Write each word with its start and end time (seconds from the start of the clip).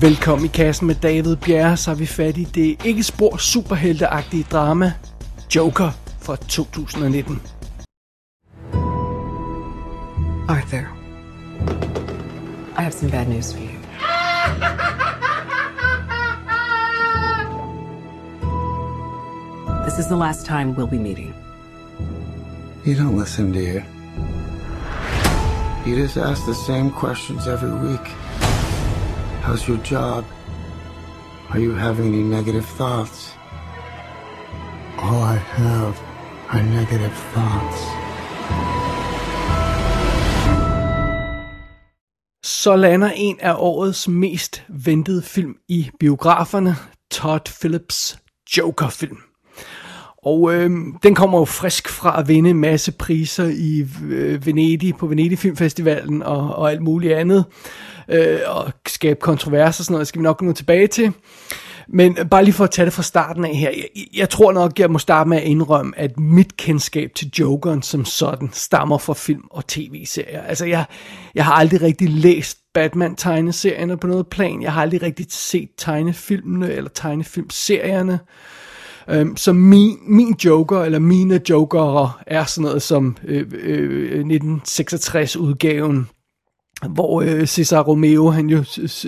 Velkommen 0.00 0.44
i 0.44 0.48
kassen 0.48 0.86
med 0.86 0.94
David 0.94 1.36
Bjerre, 1.36 1.76
så 1.76 1.90
er 1.90 1.94
vi 1.94 2.06
fat 2.06 2.36
i 2.36 2.44
det 2.44 2.84
ikke 2.84 3.02
spor 3.02 3.36
superhelteagtige 3.36 4.46
drama 4.50 4.92
Joker 5.54 5.90
fra 6.20 6.36
2019. 6.36 7.42
Arthur, 10.48 10.84
I 12.78 12.82
have 12.82 12.92
some 12.92 13.10
bad 13.10 13.28
news 13.28 13.54
for 13.54 13.60
you. 13.60 13.78
This 19.84 19.98
is 19.98 20.06
the 20.06 20.16
last 20.16 20.46
time 20.46 20.74
we'll 20.76 20.90
be 20.90 20.98
meeting. 20.98 21.34
You 22.86 22.94
don't 22.94 23.18
listen, 23.20 23.52
do 23.52 23.60
you? 23.60 23.82
You 25.86 26.02
just 26.02 26.16
ask 26.16 26.44
the 26.44 26.54
same 26.54 26.90
questions 26.90 27.46
every 27.46 27.88
week. 27.88 28.27
How's 29.42 29.68
your 29.68 29.78
job? 29.78 30.24
Are 31.50 31.58
you 31.58 31.72
having 31.74 32.06
any 32.06 32.22
negative 32.22 32.66
thoughts? 32.66 33.32
All 34.98 35.22
I 35.22 35.36
have 35.36 35.94
are 36.48 36.62
negative 36.62 37.14
thoughts. 37.34 37.78
Så 42.44 42.76
lander 42.76 43.10
en 43.16 43.40
af 43.40 43.54
årets 43.58 44.08
mest 44.08 44.64
ventede 44.68 45.22
film 45.22 45.54
i 45.68 45.90
biograferne, 46.00 46.74
Todd 47.10 47.40
Phillips 47.60 48.18
Joker-film. 48.56 49.27
Og 50.22 50.54
øh, 50.54 50.70
den 51.02 51.14
kommer 51.14 51.38
jo 51.38 51.44
frisk 51.44 51.88
fra 51.88 52.20
at 52.20 52.28
vinde 52.28 52.50
en 52.50 52.60
masse 52.60 52.92
priser 52.92 53.44
i 53.44 53.86
øh, 54.10 54.46
Venedig, 54.46 54.96
på 54.96 55.06
Venedig 55.06 55.38
Filmfestivalen 55.38 56.22
og, 56.22 56.54
og 56.54 56.70
alt 56.70 56.82
muligt 56.82 57.14
andet. 57.14 57.44
Øh, 58.08 58.38
og 58.46 58.72
skabe 58.86 59.20
kontroverser 59.20 59.80
og 59.80 59.84
sådan 59.84 59.92
noget, 59.92 60.00
det 60.00 60.08
skal 60.08 60.18
vi 60.18 60.22
nok 60.22 60.42
nå 60.42 60.52
tilbage 60.52 60.86
til. 60.86 61.12
Men 61.88 62.18
bare 62.30 62.44
lige 62.44 62.54
for 62.54 62.64
at 62.64 62.70
tage 62.70 62.86
det 62.86 62.92
fra 62.92 63.02
starten 63.02 63.44
af 63.44 63.56
her. 63.56 63.70
Jeg, 63.70 64.06
jeg 64.16 64.30
tror 64.30 64.52
nok, 64.52 64.78
jeg 64.78 64.90
må 64.90 64.98
starte 64.98 65.28
med 65.28 65.36
at 65.36 65.42
indrømme, 65.42 65.98
at 65.98 66.18
mit 66.18 66.56
kendskab 66.56 67.10
til 67.14 67.30
Jokeren 67.38 67.82
som 67.82 68.04
sådan 68.04 68.50
stammer 68.52 68.98
fra 68.98 69.14
film 69.14 69.44
og 69.50 69.66
tv-serier. 69.66 70.42
Altså, 70.42 70.66
jeg, 70.66 70.84
jeg 71.34 71.44
har 71.44 71.52
aldrig 71.52 71.82
rigtig 71.82 72.10
læst 72.10 72.58
Batman-tegneserierne 72.74 73.96
på 73.96 74.06
noget 74.06 74.26
plan. 74.26 74.62
Jeg 74.62 74.72
har 74.72 74.82
aldrig 74.82 75.02
rigtig 75.02 75.26
set 75.30 75.68
tegnefilmene 75.78 76.72
eller 76.72 76.90
tegnefilmserierne. 76.94 78.18
Øhm, 79.10 79.36
så 79.36 79.52
min, 79.52 79.98
min 80.06 80.34
Joker, 80.44 80.80
eller 80.82 80.98
mine 80.98 81.40
Jokere, 81.50 82.12
er 82.26 82.44
sådan 82.44 82.64
noget 82.64 82.82
som 82.82 83.16
øh, 83.24 83.46
øh, 83.52 84.20
øh 84.20 84.24
1966-udgaven 84.24 86.17
hvor 86.86 87.22
øh, 87.22 87.46
Cesar 87.46 87.82
Romeo, 87.82 88.30
han 88.30 88.50
jo 88.50 88.64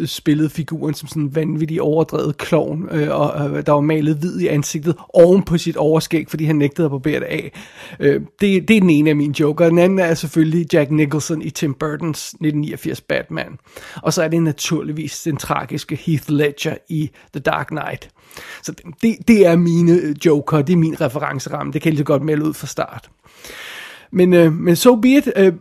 spillede 0.07 0.51
figuren 0.51 0.95
som 0.95 1.09
sådan 1.09 1.23
en 1.23 1.35
vanvittig 1.35 1.83
overdrevet 1.83 2.37
klovn, 2.37 2.89
øh, 2.91 3.21
og 3.21 3.51
øh, 3.51 3.67
der 3.67 3.73
var 3.73 3.81
malet 3.81 4.17
hvid 4.17 4.41
i 4.41 4.47
ansigtet 4.47 4.97
oven 5.09 5.43
på 5.43 5.59
sit 5.59 5.77
overskæg, 5.77 6.31
fordi 6.31 6.45
han 6.45 6.57
nægtede 6.57 6.85
at 6.85 6.91
barbere 6.91 7.21
det 7.21 7.27
af. 7.27 7.53
Øh, 8.01 8.21
det, 8.41 8.69
det 8.69 8.77
er 8.77 8.81
den 8.81 8.91
ene 8.91 9.11
af 9.11 9.17
mine 9.17 9.41
joker. 9.41 9.69
Den 9.69 9.79
anden 9.79 9.99
er 9.99 10.15
selvfølgelig 10.15 10.73
Jack 10.73 10.91
Nicholson 10.91 11.43
i 11.43 11.51
Tim 11.51 11.75
Burtons 11.75 12.29
1989 12.29 13.01
Batman. 13.01 13.59
Og 14.03 14.13
så 14.13 14.23
er 14.23 14.29
det 14.29 14.43
naturligvis 14.43 15.23
den 15.23 15.37
tragiske 15.37 15.97
Heath 15.97 16.31
Ledger 16.31 16.75
i 16.89 17.11
The 17.33 17.41
Dark 17.41 17.67
Knight. 17.67 18.11
Så 18.63 18.73
det, 19.03 19.17
det 19.29 19.47
er 19.47 19.57
mine 19.57 19.93
øh, 19.93 20.17
joker, 20.27 20.63
det 20.63 20.73
er 20.73 20.77
min 20.77 21.01
referenceramme, 21.01 21.73
det 21.73 21.83
kan 21.83 21.89
jeg 21.89 21.93
lige 21.93 22.01
så 22.01 22.05
godt 22.05 22.23
melde 22.23 22.45
ud 22.45 22.55
fra 22.55 22.67
start. 22.67 23.11
Men, 24.13 24.35
øh, 24.35 24.53
men 24.53 24.77
so 24.77 24.97
be 24.97 25.09
it. 25.09 25.33
Øh, 25.37 25.53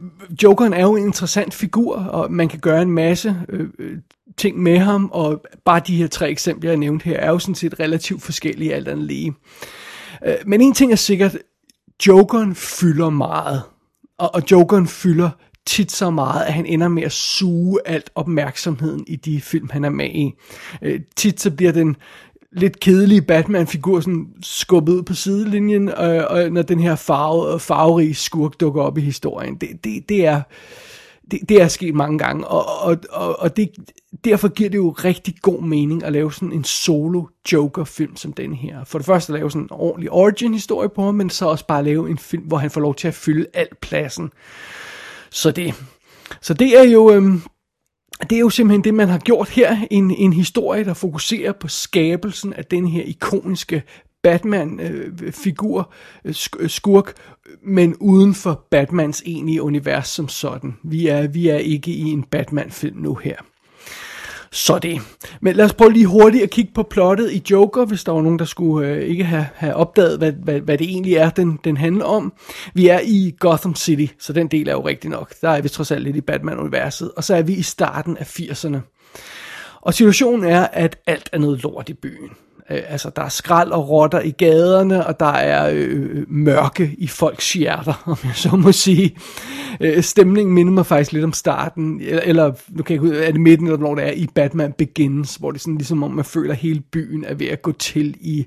Jokeren 0.43 0.73
er 0.73 0.81
jo 0.81 0.95
en 0.95 1.05
interessant 1.05 1.53
figur, 1.53 1.95
og 1.95 2.31
man 2.31 2.47
kan 2.47 2.59
gøre 2.59 2.81
en 2.81 2.91
masse 2.91 3.35
øh, 3.49 3.67
øh, 3.79 3.97
ting 4.37 4.59
med 4.59 4.77
ham, 4.77 5.09
og 5.13 5.45
bare 5.65 5.81
de 5.87 5.95
her 5.95 6.07
tre 6.07 6.29
eksempler, 6.29 6.69
jeg 6.69 6.77
nævnte 6.77 7.03
her, 7.03 7.17
er 7.17 7.29
jo 7.29 7.39
sådan 7.39 7.55
set 7.55 7.79
relativt 7.79 8.21
forskellige 8.21 8.73
alt 8.73 8.87
andet 8.87 9.05
lige. 9.05 9.33
Øh, 10.25 10.35
men 10.45 10.61
en 10.61 10.73
ting 10.73 10.91
er 10.91 10.95
sikkert, 10.95 11.37
Jokeren 12.07 12.55
fylder 12.55 13.09
meget, 13.09 13.61
og, 14.17 14.35
og 14.35 14.43
Jokeren 14.51 14.87
fylder 14.87 15.29
tit 15.65 15.91
så 15.91 16.09
meget, 16.09 16.45
at 16.45 16.53
han 16.53 16.65
ender 16.65 16.87
med 16.87 17.03
at 17.03 17.11
suge 17.11 17.79
alt 17.85 18.09
opmærksomheden 18.15 19.03
i 19.07 19.15
de 19.15 19.41
film, 19.41 19.69
han 19.71 19.85
er 19.85 19.89
med 19.89 20.09
i. 20.09 20.33
Øh, 20.81 20.99
tit 21.15 21.41
så 21.41 21.51
bliver 21.51 21.71
den 21.71 21.95
lidt 22.51 22.79
kedelige 22.79 23.21
Batman-figur 23.21 23.99
sådan 23.99 24.27
skubbet 24.43 24.93
ud 24.93 25.03
på 25.03 25.13
sidelinjen, 25.13 25.89
øh, 25.89 26.23
og 26.29 26.51
når 26.51 26.61
den 26.61 26.79
her 26.79 26.95
farve, 26.95 27.59
farverige 27.59 28.15
skurk 28.15 28.59
dukker 28.59 28.81
op 28.81 28.97
i 28.97 29.01
historien. 29.01 29.55
Det, 29.55 29.83
det, 29.83 30.09
det 30.09 30.25
er 30.25 30.41
det, 31.31 31.49
det 31.49 31.61
er 31.61 31.67
sket 31.67 31.95
mange 31.95 32.17
gange, 32.17 32.47
og, 32.47 32.87
og, 32.87 32.97
og, 33.09 33.39
og 33.39 33.57
det, 33.57 33.69
derfor 34.23 34.47
giver 34.47 34.69
det 34.69 34.77
jo 34.77 34.89
rigtig 34.89 35.35
god 35.41 35.61
mening 35.61 36.03
at 36.03 36.13
lave 36.13 36.33
sådan 36.33 36.51
en 36.51 36.63
solo 36.63 37.23
Joker-film 37.51 38.15
som 38.15 38.33
den 38.33 38.53
her. 38.53 38.83
For 38.83 38.99
det 38.99 39.05
første 39.05 39.33
at 39.33 39.39
lave 39.39 39.51
sådan 39.51 39.61
en 39.61 39.71
ordentlig 39.71 40.11
origin-historie 40.11 40.89
på 40.89 41.01
ham, 41.03 41.15
men 41.15 41.29
så 41.29 41.45
også 41.45 41.67
bare 41.67 41.83
lave 41.83 42.09
en 42.09 42.17
film, 42.17 42.43
hvor 42.43 42.57
han 42.57 42.71
får 42.71 42.81
lov 42.81 42.95
til 42.95 43.07
at 43.07 43.13
fylde 43.13 43.45
al 43.53 43.67
pladsen. 43.81 44.31
Så 45.29 45.51
det, 45.51 45.73
så 46.41 46.53
det 46.53 46.79
er 46.79 46.83
jo, 46.83 47.13
Øh, 47.13 47.33
det 48.23 48.35
er 48.35 48.39
jo 48.39 48.49
simpelthen 48.49 48.83
det, 48.83 48.93
man 48.93 49.07
har 49.07 49.17
gjort 49.17 49.49
her. 49.49 49.77
En, 49.91 50.11
en 50.11 50.33
historie, 50.33 50.85
der 50.85 50.93
fokuserer 50.93 51.51
på 51.51 51.67
skabelsen 51.67 52.53
af 52.53 52.65
den 52.65 52.87
her 52.87 53.03
ikoniske 53.03 53.83
Batman-figur, 54.23 55.93
øh, 56.25 56.35
øh, 56.59 56.69
skurk, 56.69 57.13
men 57.63 57.95
uden 57.95 58.33
for 58.33 58.67
Batmans 58.71 59.23
egentlige 59.25 59.61
univers 59.61 60.07
som 60.07 60.27
sådan. 60.27 60.77
Vi 60.83 61.07
er, 61.07 61.27
vi 61.27 61.47
er 61.47 61.57
ikke 61.57 61.91
i 61.91 62.03
en 62.03 62.23
Batman-film 62.23 62.97
nu 62.97 63.15
her. 63.15 63.35
Så 64.51 64.79
det. 64.79 65.01
Men 65.41 65.55
lad 65.55 65.65
os 65.65 65.73
prøve 65.73 65.93
lige 65.93 66.05
hurtigt 66.05 66.43
at 66.43 66.49
kigge 66.49 66.71
på 66.75 66.83
plottet 66.83 67.31
i 67.31 67.43
Joker, 67.51 67.85
hvis 67.85 68.03
der 68.03 68.11
var 68.11 68.21
nogen, 68.21 68.39
der 68.39 68.45
skulle 68.45 68.87
øh, 68.87 69.01
ikke 69.01 69.23
have, 69.23 69.47
have 69.55 69.75
opdaget, 69.75 70.17
hvad, 70.17 70.31
hvad, 70.31 70.59
hvad 70.59 70.77
det 70.77 70.89
egentlig 70.89 71.13
er, 71.13 71.29
den, 71.29 71.59
den 71.63 71.77
handler 71.77 72.05
om. 72.05 72.33
Vi 72.73 72.87
er 72.87 72.99
i 73.03 73.35
Gotham 73.39 73.75
City, 73.75 74.13
så 74.19 74.33
den 74.33 74.47
del 74.47 74.67
er 74.67 74.71
jo 74.71 74.87
rigtig 74.87 75.09
nok. 75.09 75.33
Der 75.41 75.49
er 75.49 75.61
vi 75.61 75.69
trods 75.69 75.91
alt 75.91 76.03
lidt 76.03 76.15
i 76.15 76.21
Batman-universet. 76.21 77.11
Og 77.11 77.23
så 77.23 77.35
er 77.35 77.41
vi 77.41 77.53
i 77.53 77.61
starten 77.61 78.17
af 78.17 78.39
80'erne. 78.39 78.77
Og 79.81 79.93
situationen 79.93 80.49
er, 80.49 80.67
at 80.73 80.97
alt 81.07 81.29
er 81.31 81.37
noget 81.37 81.63
lort 81.63 81.89
i 81.89 81.93
byen. 81.93 82.29
Øh, 82.71 82.81
altså, 82.87 83.11
der 83.15 83.21
er 83.21 83.29
skrald 83.29 83.71
og 83.71 83.89
rotter 83.89 84.21
i 84.21 84.31
gaderne, 84.31 85.07
og 85.07 85.19
der 85.19 85.31
er 85.31 85.69
øh, 85.73 85.89
øh 85.91 86.25
mørke 86.27 86.95
i 86.97 87.07
folks 87.07 87.53
hjerter, 87.53 88.03
om 88.11 88.17
jeg 88.23 88.35
så 88.35 88.55
må 88.55 88.71
sige. 88.71 89.15
Øh, 89.81 90.03
stemningen 90.03 90.55
minder 90.55 90.73
mig 90.73 90.85
faktisk 90.85 91.11
lidt 91.11 91.23
om 91.23 91.33
starten, 91.33 92.01
eller, 92.01 92.21
eller 92.21 92.53
nu 92.69 92.83
kan 92.83 92.95
jeg 92.95 93.03
ikke 93.03 93.25
er 93.25 93.31
det 93.31 93.41
midten, 93.41 93.67
eller 93.67 93.77
hvor 93.77 93.95
det 93.95 94.07
er 94.07 94.11
i 94.11 94.27
Batman 94.35 94.73
Begins, 94.77 95.35
hvor 95.35 95.51
det 95.51 95.57
er 95.57 95.61
sådan 95.61 95.77
ligesom 95.77 96.03
om 96.03 96.11
man 96.11 96.25
føler, 96.25 96.51
at 96.51 96.59
hele 96.59 96.81
byen 96.91 97.25
er 97.25 97.33
ved 97.33 97.47
at 97.47 97.61
gå 97.61 97.71
til 97.71 98.15
i 98.21 98.45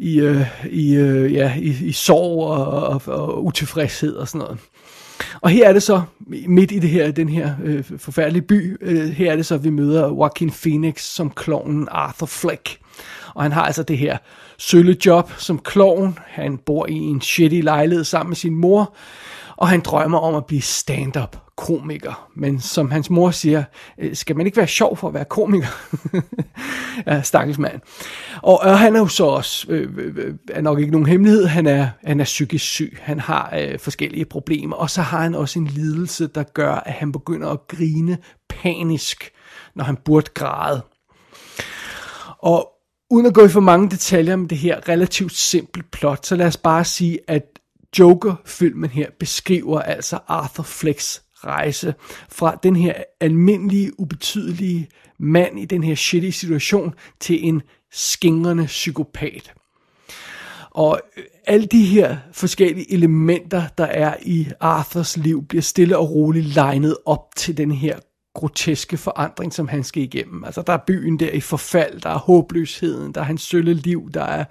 i, 0.00 0.20
øh, 0.20 0.46
i, 0.70 0.94
øh, 0.94 1.32
ja, 1.32 1.54
i, 1.58 1.76
i 1.80 1.92
sorg 1.92 2.46
og, 2.46 2.66
og, 2.66 3.02
og 3.06 3.44
utilfredshed 3.44 4.14
og 4.14 4.28
sådan 4.28 4.38
noget. 4.38 4.58
Og 5.40 5.50
her 5.50 5.68
er 5.68 5.72
det 5.72 5.82
så, 5.82 6.02
midt 6.46 6.72
i 6.72 6.78
det 6.78 6.90
her, 6.90 7.10
den 7.10 7.28
her 7.28 7.54
øh, 7.64 7.84
forfærdelige 7.98 8.42
by, 8.42 8.76
øh, 8.80 9.08
her 9.08 9.32
er 9.32 9.36
det 9.36 9.46
så, 9.46 9.54
at 9.54 9.64
vi 9.64 9.70
møder 9.70 10.08
Joaquin 10.08 10.50
Phoenix 10.50 11.02
som 11.02 11.30
klonen 11.30 11.88
Arthur 11.90 12.26
Fleck. 12.26 12.78
Og 13.34 13.42
han 13.42 13.52
har 13.52 13.62
altså 13.62 13.82
det 13.82 13.98
her 13.98 14.18
sølle 14.58 14.96
job 15.06 15.32
som 15.38 15.58
klovn. 15.58 16.18
Han 16.26 16.58
bor 16.58 16.86
i 16.86 16.94
en 16.94 17.20
shitty 17.20 17.60
lejlighed 17.60 18.04
sammen 18.04 18.30
med 18.30 18.36
sin 18.36 18.54
mor. 18.54 18.94
Og 19.56 19.68
han 19.68 19.80
drømmer 19.80 20.18
om 20.18 20.34
at 20.34 20.46
blive 20.46 20.62
stand-up 20.62 21.36
komiker. 21.60 22.28
Men 22.36 22.60
som 22.60 22.90
hans 22.90 23.10
mor 23.10 23.30
siger, 23.30 23.64
øh, 23.98 24.16
skal 24.16 24.36
man 24.36 24.46
ikke 24.46 24.56
være 24.56 24.66
sjov 24.66 24.96
for 24.96 25.08
at 25.08 25.14
være 25.14 25.24
komiker? 25.24 25.66
ja, 27.06 27.22
stakkels 27.22 27.58
mand. 27.58 27.80
Og, 28.42 28.60
og 28.60 28.78
han 28.78 28.96
er 28.96 29.00
jo 29.00 29.06
så 29.06 29.24
også, 29.24 29.66
øh, 29.68 29.88
øh, 29.96 30.14
øh, 30.16 30.34
er 30.50 30.60
nok 30.60 30.78
ikke 30.78 30.92
nogen 30.92 31.06
hemmelighed, 31.06 31.46
han 31.46 31.66
er, 31.66 31.88
han 32.04 32.20
er 32.20 32.24
psykisk 32.24 32.64
syg. 32.64 32.98
Han 33.00 33.20
har 33.20 33.54
øh, 33.58 33.78
forskellige 33.78 34.24
problemer. 34.24 34.76
Og 34.76 34.90
så 34.90 35.02
har 35.02 35.22
han 35.22 35.34
også 35.34 35.58
en 35.58 35.66
lidelse, 35.66 36.26
der 36.26 36.42
gør, 36.42 36.74
at 36.74 36.92
han 36.92 37.12
begynder 37.12 37.48
at 37.48 37.58
grine 37.68 38.18
panisk, 38.48 39.30
når 39.74 39.84
han 39.84 39.96
burde 39.96 40.30
græde. 40.34 40.82
Og 42.38 42.68
uden 43.10 43.26
at 43.26 43.34
gå 43.34 43.44
i 43.44 43.48
for 43.48 43.60
mange 43.60 43.90
detaljer 43.90 44.34
om 44.34 44.48
det 44.48 44.58
her 44.58 44.88
relativt 44.88 45.32
simple 45.32 45.82
plot, 45.82 46.26
så 46.26 46.36
lad 46.36 46.46
os 46.46 46.56
bare 46.56 46.84
sige, 46.84 47.18
at 47.26 47.42
Joker-filmen 47.98 48.90
her 48.90 49.10
beskriver 49.18 49.80
altså 49.80 50.18
Arthur 50.28 50.62
Flecks 50.62 51.22
rejse 51.44 51.94
fra 52.28 52.58
den 52.62 52.76
her 52.76 52.94
almindelige, 53.20 54.00
ubetydelige 54.00 54.88
mand 55.18 55.60
i 55.60 55.64
den 55.64 55.84
her 55.84 55.94
shitty 55.94 56.30
situation 56.30 56.94
til 57.20 57.48
en 57.48 57.62
skingrende 57.92 58.66
psykopat. 58.66 59.52
Og 60.70 61.00
øh, 61.16 61.24
alle 61.46 61.66
de 61.66 61.84
her 61.84 62.16
forskellige 62.32 62.92
elementer, 62.92 63.62
der 63.78 63.84
er 63.84 64.14
i 64.22 64.48
Arthurs 64.60 65.16
liv, 65.16 65.44
bliver 65.46 65.62
stille 65.62 65.98
og 65.98 66.10
roligt 66.10 66.54
legnet 66.54 66.96
op 67.06 67.26
til 67.36 67.56
den 67.56 67.72
her 67.72 67.98
groteske 68.34 68.96
forandring, 68.96 69.52
som 69.52 69.68
han 69.68 69.84
skal 69.84 70.02
igennem. 70.02 70.44
Altså, 70.44 70.62
der 70.62 70.72
er 70.72 70.84
byen 70.86 71.18
der 71.18 71.30
i 71.30 71.40
forfald, 71.40 72.00
der 72.00 72.10
er 72.10 72.18
håbløsheden, 72.18 73.12
der 73.12 73.20
er 73.20 73.24
hans 73.24 73.42
sølle 73.42 73.74
liv, 73.74 74.10
der 74.14 74.24
er, 74.24 74.44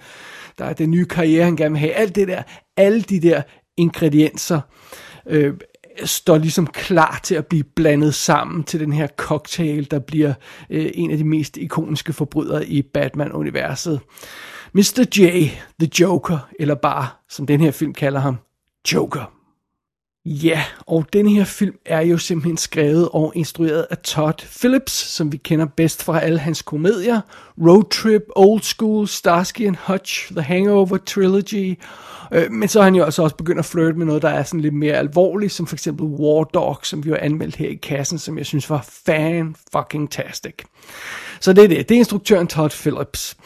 der 0.58 0.66
er 0.66 0.74
den 0.74 0.92
nye 0.92 1.06
karriere, 1.06 1.44
han 1.44 1.56
gerne 1.56 1.72
vil 1.72 1.80
have. 1.80 1.94
Alt 1.94 2.16
det 2.16 2.28
der, 2.28 2.44
alle 2.78 3.02
de 3.02 3.20
der 3.20 3.42
ingredienser, 3.78 4.62
øh, 5.26 5.54
står 6.06 6.38
ligesom 6.38 6.68
klar 6.68 7.20
til 7.24 7.36
at 7.36 7.48
blive 7.48 7.64
blandet 7.64 8.16
sammen 8.16 8.64
til 8.64 8.80
den 8.80 8.94
her 8.94 9.08
cocktail, 9.08 9.92
der 9.92 10.00
bliver 10.00 10.34
øh, 10.70 10.92
en 10.94 11.12
af 11.12 11.18
de 11.18 11.24
mest 11.24 11.58
ikoniske 11.58 12.14
forbrydere 12.14 12.66
i 12.66 12.82
Batman-universet. 12.82 14.00
Mr. 14.74 15.06
J, 15.18 15.50
The 15.80 15.90
Joker, 16.00 16.50
eller 16.60 16.76
bare, 16.76 17.08
som 17.30 17.46
den 17.46 17.62
her 17.62 17.72
film 17.72 17.94
kalder 17.94 18.20
ham, 18.20 18.38
Joker. 18.94 19.39
Ja, 20.26 20.64
og 20.88 21.06
den 21.14 21.30
her 21.30 21.44
film 21.44 21.76
er 21.86 22.02
jo 22.02 22.18
simpelthen 22.18 22.58
skrevet 22.58 23.10
og 23.14 23.34
instrueret 23.36 23.88
af 23.90 23.98
Todd 23.98 24.46
Phillips, 24.60 24.92
som 24.92 25.32
vi 25.32 25.38
kender 25.38 25.66
bedst 25.66 26.04
fra 26.04 26.20
alle 26.20 26.40
hans 26.40 26.62
komedier. 26.62 27.22
Road 27.58 27.90
Trip, 27.90 28.24
Old 28.36 28.62
School, 28.62 29.08
Starsky 29.08 29.68
and 29.68 29.76
Hutch, 29.88 30.32
The 30.32 30.42
Hangover 30.42 30.98
Trilogy 30.98 31.78
Øh, 32.32 32.52
men 32.52 32.70
så 32.70 32.80
har 32.80 32.84
han 32.84 32.96
jo 32.96 33.04
altså 33.04 33.24
også 33.24 33.36
begyndt 33.36 33.60
at 33.60 33.66
flirte 33.66 33.98
med 33.98 34.06
noget, 34.06 34.22
der 34.22 34.30
er 34.30 34.44
sådan 34.44 34.62
lidt 34.62 34.74
mere 34.74 34.94
alvorligt, 34.94 35.52
som 35.52 35.68
for 35.68 35.76
eksempel 35.76 36.06
War 36.06 36.44
Dog, 36.44 36.80
som 36.84 37.06
vi 37.06 37.10
har 37.10 37.18
anmeldt 37.18 37.56
her 37.56 37.70
i 37.70 37.76
kassen, 37.76 38.20
som 38.20 38.38
jeg 38.38 38.46
synes 38.46 38.70
var 38.70 38.86
fan-fucking-tastic. 39.06 40.66
Så 41.40 41.54
det 41.54 41.64
er 41.64 41.68
det. 41.68 41.90
Det 41.90 41.96
er 41.96 42.00
instruktøren 42.00 42.48
Todd 42.48 42.72
Phillips. 42.72 43.38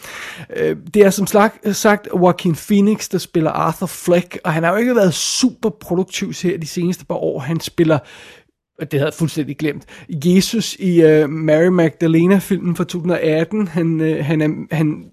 Øh, 0.55 0.77
det 0.93 1.01
er 1.01 1.09
som 1.09 1.27
sagt 1.73 2.07
Joaquin 2.15 2.55
Phoenix, 2.55 3.09
der 3.09 3.17
spiller 3.17 3.51
Arthur 3.51 3.87
Fleck, 3.87 4.39
og 4.43 4.53
han 4.53 4.63
har 4.63 4.71
jo 4.71 4.77
ikke 4.77 4.95
været 4.95 5.13
super 5.13 5.69
produktiv 5.69 6.33
her 6.43 6.57
de 6.57 6.67
seneste 6.67 7.05
par 7.05 7.15
år. 7.15 7.39
Han 7.39 7.59
spiller 7.59 7.99
det 8.79 8.93
havde 8.93 9.05
jeg 9.05 9.13
fuldstændig 9.13 9.57
glemt. 9.57 9.85
Jesus 10.09 10.75
i 10.79 11.03
uh, 11.03 11.29
Mary 11.29 11.67
Magdalena-filmen 11.67 12.75
fra 12.75 12.83
2018. 12.83 13.67
Han, 13.67 14.01
uh, 14.01 14.25
han, 14.25 14.41
er, 14.41 14.75
han 14.75 15.05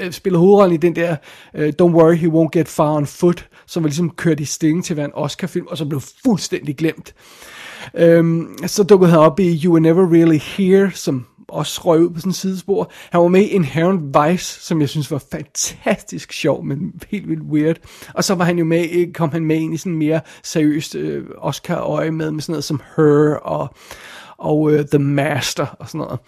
øh, 0.00 0.12
spiller 0.12 0.38
hovedrollen 0.38 0.74
i 0.74 0.76
den 0.76 0.96
der 0.96 1.16
uh, 1.54 1.68
Don't 1.82 1.94
Worry, 1.94 2.14
He 2.14 2.28
Won't 2.28 2.48
Get 2.52 2.68
Far 2.68 2.96
on 2.96 3.06
Foot, 3.06 3.48
som 3.66 3.82
var 3.82 3.88
ligesom 3.88 4.10
kørt 4.10 4.40
i 4.40 4.44
stilling 4.44 4.84
til 4.84 4.92
at 4.92 4.96
være 4.96 5.06
en 5.06 5.14
Oscar-film, 5.14 5.66
og 5.66 5.78
så 5.78 5.84
blev 5.84 6.02
fuldstændig 6.24 6.76
glemt. 6.76 7.14
Um, 8.18 8.54
så 8.66 8.82
dukkede 8.82 9.10
han 9.10 9.20
op 9.20 9.40
i 9.40 9.60
You 9.64 9.72
Were 9.72 9.80
Never 9.80 10.12
Really 10.12 10.38
Here, 10.38 10.90
som 10.94 11.26
også 11.52 11.80
røg 11.84 12.00
ud 12.00 12.10
på 12.10 12.20
sådan 12.20 12.30
en 12.30 12.34
sidespor. 12.34 12.90
Han 13.10 13.20
var 13.20 13.28
med 13.28 13.40
i 13.40 13.46
Inherent 13.46 14.16
Vice, 14.16 14.60
som 14.60 14.80
jeg 14.80 14.88
synes 14.88 15.10
var 15.10 15.22
fantastisk 15.32 16.32
sjov, 16.32 16.64
men 16.64 16.92
helt 17.10 17.28
vildt 17.28 17.42
weird. 17.42 17.76
Og 18.14 18.24
så 18.24 18.34
var 18.34 18.44
han 18.44 18.58
jo 18.58 18.64
med, 18.64 18.88
øh, 18.92 19.12
kom 19.12 19.30
han 19.30 19.44
med 19.44 19.56
ind 19.56 19.74
i 19.74 19.76
sådan 19.76 19.96
mere 19.96 20.20
seriøst 20.42 20.94
øh, 20.94 21.24
Oscar-øje 21.38 22.10
med, 22.10 22.30
med 22.30 22.40
sådan 22.40 22.52
noget 22.52 22.64
som 22.64 22.80
Her 22.96 23.34
og 23.34 23.74
og 24.42 24.72
øh, 24.72 24.84
The 24.86 24.98
Master 24.98 25.66
og 25.78 25.88
sådan 25.88 25.98
noget. 25.98 26.20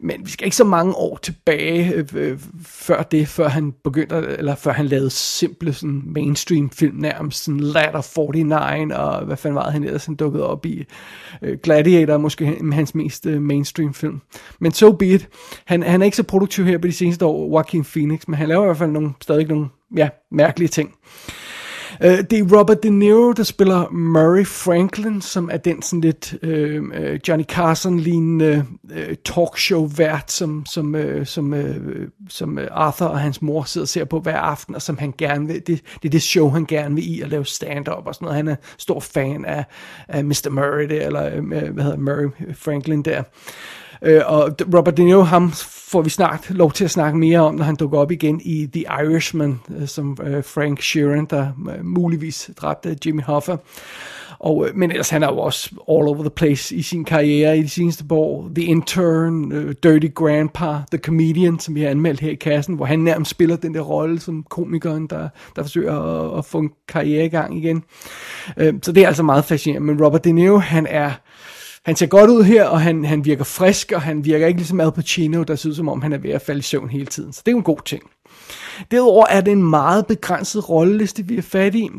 Men 0.00 0.20
vi 0.24 0.30
skal 0.30 0.44
ikke 0.44 0.56
så 0.56 0.64
mange 0.64 0.94
år 0.94 1.18
tilbage 1.22 1.92
øh, 1.94 2.04
øh, 2.14 2.38
før 2.66 3.02
det, 3.02 3.28
før 3.28 3.48
han 3.48 3.72
begyndte, 3.84 4.16
eller 4.38 4.54
før 4.54 4.72
han 4.72 4.86
lavede 4.86 5.10
simple 5.10 5.72
sådan 5.72 6.02
mainstream 6.06 6.70
film 6.70 6.96
nærmest, 6.96 7.44
sådan 7.44 7.60
Ladder 7.60 8.32
49 8.32 8.96
og 8.96 9.24
hvad 9.24 9.36
fanden 9.36 9.54
var 9.54 9.70
han 9.70 9.84
ellers, 9.84 10.06
han 10.06 10.14
dukkede 10.14 10.46
op 10.46 10.66
i 10.66 10.84
øh, 11.42 11.58
Gladiator, 11.62 12.18
måske 12.18 12.58
hans 12.72 12.94
mest 12.94 13.26
øh, 13.26 13.42
mainstream 13.42 13.94
film. 13.94 14.20
Men 14.58 14.72
so 14.72 14.92
be 14.92 15.06
it. 15.06 15.28
Han, 15.64 15.82
han 15.82 16.00
er 16.00 16.04
ikke 16.04 16.16
så 16.16 16.22
produktiv 16.22 16.64
her 16.64 16.78
på 16.78 16.86
de 16.86 16.92
seneste 16.92 17.24
år, 17.24 17.48
Joaquin 17.48 17.84
Phoenix, 17.84 18.20
men 18.28 18.34
han 18.38 18.48
laver 18.48 18.62
i 18.62 18.66
hvert 18.66 18.78
fald 18.78 18.90
nogle, 18.90 19.12
stadig 19.22 19.48
nogle 19.48 19.68
ja, 19.96 20.08
mærkelige 20.30 20.68
ting. 20.68 20.94
Uh, 22.04 22.10
det 22.30 22.32
er 22.32 22.58
Robert 22.58 22.82
De 22.82 22.90
Niro, 22.90 23.32
der 23.32 23.42
spiller 23.42 23.90
Murray 23.90 24.46
Franklin, 24.46 25.20
som 25.20 25.50
er 25.52 25.56
den 25.56 25.82
sådan 25.82 26.00
lidt 26.00 26.34
uh, 26.42 27.28
Johnny 27.28 27.44
Carson-lignende 27.44 28.64
uh, 28.84 29.14
talkshow-vært, 29.24 30.32
som, 30.32 30.66
som, 30.66 30.94
uh, 30.94 31.24
som, 31.26 31.52
uh, 31.52 31.76
som 32.28 32.58
Arthur 32.70 33.06
og 33.06 33.20
hans 33.20 33.42
mor 33.42 33.62
sidder 33.62 33.84
og 33.84 33.88
ser 33.88 34.04
på 34.04 34.20
hver 34.20 34.38
aften, 34.38 34.74
og 34.74 34.82
som 34.82 34.98
han 34.98 35.14
gerne 35.18 35.46
vil, 35.46 35.56
det, 35.56 35.82
det 36.02 36.04
er 36.04 36.10
det 36.10 36.22
show, 36.22 36.48
han 36.48 36.64
gerne 36.64 36.94
vil 36.94 37.16
i 37.16 37.20
at 37.20 37.28
lave 37.28 37.46
stand-up 37.46 38.06
og 38.06 38.14
sådan 38.14 38.26
noget. 38.26 38.36
Han 38.36 38.48
er 38.48 38.56
stor 38.78 39.00
fan 39.00 39.44
af, 39.44 39.64
af 40.08 40.24
Mr. 40.24 40.48
Murray, 40.50 40.88
der, 40.88 41.06
eller 41.06 41.38
uh, 41.38 41.44
hvad 41.48 41.84
hedder 41.84 41.98
Murray 41.98 42.28
Franklin 42.54 43.02
der. 43.02 43.22
Øh, 44.02 44.22
og 44.26 44.56
Robert 44.74 44.96
De 44.96 45.04
Niro, 45.04 45.22
ham 45.22 45.52
får 45.88 46.02
vi 46.02 46.10
snart 46.10 46.50
lov 46.50 46.72
til 46.72 46.84
at 46.84 46.90
snakke 46.90 47.18
mere 47.18 47.40
om, 47.40 47.54
når 47.54 47.64
han 47.64 47.76
dukker 47.76 47.98
op 47.98 48.10
igen 48.10 48.40
i 48.44 48.68
The 48.72 48.84
Irishman, 49.02 49.60
øh, 49.78 49.88
som 49.88 50.18
øh, 50.22 50.44
Frank 50.44 50.82
Sheeran, 50.82 51.26
der 51.30 51.48
øh, 51.70 51.84
muligvis 51.84 52.50
dræbte 52.56 52.96
Jimmy 53.06 53.22
Hoffa. 53.22 53.56
Og, 54.38 54.68
øh, 54.68 54.76
men 54.76 54.90
ellers 54.90 55.10
han 55.10 55.22
er 55.22 55.26
jo 55.26 55.38
også 55.38 55.70
all 55.72 56.08
over 56.08 56.20
the 56.20 56.30
place 56.30 56.76
i 56.76 56.82
sin 56.82 57.04
karriere 57.04 57.58
i 57.58 57.62
de 57.62 57.68
seneste 57.68 58.04
år. 58.10 58.50
The 58.54 58.64
Intern, 58.64 59.52
øh, 59.52 59.74
Dirty 59.82 60.08
Grandpa, 60.14 60.82
The 60.90 60.98
Comedian, 60.98 61.58
som 61.58 61.74
vi 61.74 61.82
har 61.82 61.90
anmeldt 61.90 62.20
her 62.20 62.30
i 62.30 62.34
kassen, 62.34 62.74
hvor 62.74 62.84
han 62.84 62.98
nærmest 62.98 63.30
spiller 63.30 63.56
den 63.56 63.74
der 63.74 63.80
rolle 63.80 64.20
som 64.20 64.42
komikeren, 64.42 65.06
der, 65.06 65.28
der 65.56 65.62
forsøger 65.62 65.94
at, 65.94 66.38
at 66.38 66.44
få 66.44 66.58
en 66.58 66.70
karriere 66.88 67.24
i 67.24 67.28
gang 67.28 67.56
igen. 67.56 67.82
Øh, 68.56 68.74
så 68.82 68.92
det 68.92 69.02
er 69.02 69.06
altså 69.06 69.22
meget 69.22 69.44
fascinerende. 69.44 69.86
Men 69.86 70.04
Robert 70.04 70.24
De 70.24 70.32
Niro, 70.32 70.56
han 70.58 70.86
er 70.90 71.10
han 71.86 71.96
ser 71.96 72.06
godt 72.06 72.30
ud 72.30 72.42
her, 72.42 72.64
og 72.64 72.80
han, 72.80 73.04
han 73.04 73.24
virker 73.24 73.44
frisk, 73.44 73.92
og 73.92 74.02
han 74.02 74.24
virker 74.24 74.46
ikke 74.46 74.58
ligesom 74.58 74.80
Al 74.80 74.92
Pacino, 74.92 75.42
der 75.42 75.56
ser 75.56 75.68
ud 75.68 75.74
som 75.74 75.88
om, 75.88 76.02
han 76.02 76.12
er 76.12 76.18
ved 76.18 76.30
at 76.30 76.42
falde 76.42 76.58
i 76.58 76.62
søvn 76.62 76.88
hele 76.88 77.06
tiden. 77.06 77.32
Så 77.32 77.42
det 77.46 77.50
er 77.50 77.52
jo 77.52 77.58
en 77.58 77.64
god 77.64 77.84
ting. 77.84 78.02
Derudover 78.90 79.26
er 79.26 79.40
det 79.40 79.52
en 79.52 79.62
meget 79.62 80.06
begrænset 80.06 80.68
rolleliste, 80.68 81.26
vi 81.26 81.38
er 81.38 81.42
fat 81.42 81.74
i. 81.74 81.90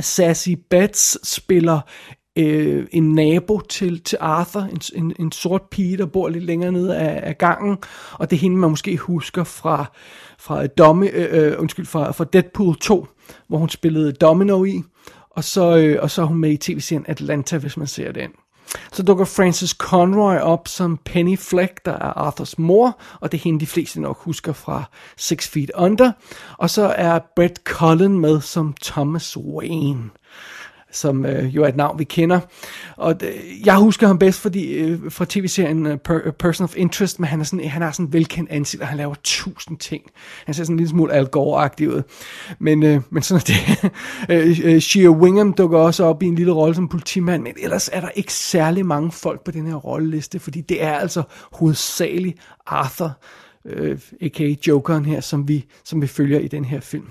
Sassy 0.00 0.50
Betts 0.70 1.28
spiller 1.28 1.80
øh, 2.38 2.86
en 2.92 3.14
nabo 3.14 3.60
til, 3.60 4.02
til 4.02 4.18
Arthur, 4.20 4.60
en, 4.60 4.80
en, 4.94 5.12
en 5.18 5.32
sort 5.32 5.62
pige, 5.70 5.96
der 5.96 6.06
bor 6.06 6.28
lidt 6.28 6.44
længere 6.44 6.72
nede 6.72 6.96
af, 6.96 7.28
af 7.28 7.38
gangen, 7.38 7.76
og 8.12 8.30
det 8.30 8.36
er 8.36 8.40
hende, 8.40 8.56
man 8.56 8.70
måske 8.70 8.96
husker 8.96 9.44
fra, 9.44 9.84
fra, 10.38 10.66
Domi, 10.66 11.06
øh, 11.08 11.52
øh, 11.52 11.60
undskyld, 11.60 11.86
fra, 11.86 12.12
fra 12.12 12.24
Deadpool 12.24 12.76
2, 12.76 13.06
hvor 13.48 13.58
hun 13.58 13.68
spillede 13.68 14.12
Domino 14.12 14.64
i, 14.64 14.82
og 15.30 15.44
så, 15.44 15.76
øh, 15.76 15.98
og 16.02 16.10
så 16.10 16.22
er 16.22 16.26
hun 16.26 16.38
med 16.38 16.50
i 16.50 16.56
tv-serien 16.56 17.04
Atlanta, 17.08 17.58
hvis 17.58 17.76
man 17.76 17.86
ser 17.86 18.12
den. 18.12 18.30
Så 18.92 19.02
dukker 19.02 19.24
Frances 19.24 19.70
Conroy 19.70 20.36
op 20.36 20.68
som 20.68 20.98
Penny 21.04 21.38
Fleck, 21.38 21.84
der 21.84 21.92
er 21.92 22.18
Arthurs 22.18 22.58
mor, 22.58 22.98
og 23.20 23.32
det 23.32 23.38
er 23.38 23.42
hende, 23.42 23.60
de 23.60 23.66
fleste 23.66 24.00
nok 24.00 24.18
husker 24.18 24.52
fra 24.52 24.84
Six 25.16 25.48
Feet 25.48 25.70
Under. 25.74 26.12
Og 26.58 26.70
så 26.70 26.94
er 26.96 27.18
Brett 27.36 27.58
Cullen 27.64 28.20
med 28.20 28.40
som 28.40 28.74
Thomas 28.82 29.36
Wayne 29.36 30.10
som 30.96 31.26
øh, 31.26 31.56
jo 31.56 31.62
er 31.62 31.68
et 31.68 31.76
navn, 31.76 31.98
vi 31.98 32.04
kender. 32.04 32.40
Og 32.96 33.14
øh, 33.22 33.66
jeg 33.66 33.76
husker 33.76 34.06
ham 34.06 34.18
bedst 34.18 34.40
fordi, 34.40 34.72
øh, 34.72 35.12
fra 35.12 35.24
tv-serien 35.28 35.86
uh, 35.86 35.96
per, 35.96 36.30
Person 36.38 36.64
of 36.64 36.76
Interest, 36.76 37.20
men 37.20 37.28
han 37.28 37.40
er 37.40 37.44
sådan, 37.44 37.68
han 37.68 37.82
er 37.82 37.90
sådan 37.90 38.12
velkendt 38.12 38.50
ansigt, 38.50 38.82
og 38.82 38.88
han 38.88 38.98
laver 38.98 39.14
tusind 39.24 39.78
ting. 39.78 40.02
Han 40.46 40.54
ser 40.54 40.64
sådan 40.64 40.74
en 40.74 40.78
lille 40.78 40.90
smule 40.90 41.12
Al 41.12 41.28
Gore-agtig 41.36 41.88
ud. 41.88 42.02
Men, 42.58 42.82
øh, 42.82 43.00
men 43.10 43.22
sådan 43.22 43.40
er 43.40 43.44
det. 43.44 43.90
øh, 44.64 44.74
øh 44.74 44.80
Shea 44.80 45.08
Wingham 45.08 45.52
dukker 45.52 45.78
også 45.78 46.04
op 46.04 46.22
i 46.22 46.26
en 46.26 46.34
lille 46.34 46.52
rolle 46.52 46.74
som 46.74 46.88
politimand, 46.88 47.42
men 47.42 47.52
ellers 47.62 47.90
er 47.92 48.00
der 48.00 48.08
ikke 48.14 48.32
særlig 48.32 48.86
mange 48.86 49.12
folk 49.12 49.44
på 49.44 49.50
den 49.50 49.66
her 49.66 49.74
rolleliste, 49.74 50.38
fordi 50.38 50.60
det 50.60 50.82
er 50.82 50.92
altså 50.92 51.22
hovedsageligt 51.52 52.38
Arthur, 52.66 53.12
øh, 53.66 53.98
a.k.a. 54.20 54.54
Jokeren 54.66 55.04
her, 55.04 55.20
som 55.20 55.48
vi, 55.48 55.64
som 55.84 56.02
vi 56.02 56.06
følger 56.06 56.38
i 56.38 56.48
den 56.48 56.64
her 56.64 56.80
film. 56.80 57.06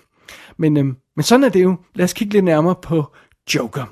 Men, 0.58 0.78
øh, 0.78 0.86
men 1.16 1.24
sådan 1.24 1.44
er 1.44 1.50
det 1.50 1.64
jo. 1.64 1.76
Lad 1.96 2.04
os 2.04 2.14
kigge 2.14 2.34
lidt 2.34 2.46
nærmere 2.46 2.76
på 2.82 3.04
Joker. 3.46 3.88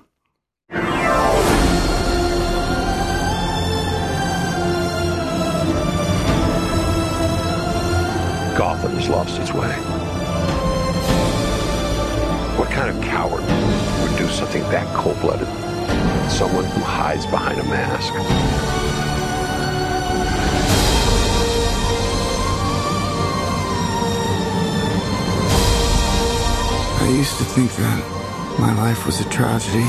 Gotham 8.58 8.94
has 8.94 9.10
lost 9.10 9.40
its 9.40 9.54
way. 9.54 9.70
What 12.58 12.72
kind 12.72 12.98
of 12.98 13.04
coward 13.04 13.42
would 13.42 14.18
do 14.18 14.28
something 14.30 14.64
that 14.64 14.88
cold-blooded? 14.96 15.48
Someone 16.32 16.66
who 16.66 16.82
hides 16.82 17.28
behind 17.28 17.60
a 17.60 17.64
mask. 17.66 18.12
I 27.04 27.08
used 27.10 27.38
to 27.38 27.44
think 27.44 27.72
that 27.76 28.23
my 28.60 28.74
life 28.74 29.06
was 29.06 29.20
a 29.20 29.30
tragedy. 29.30 29.88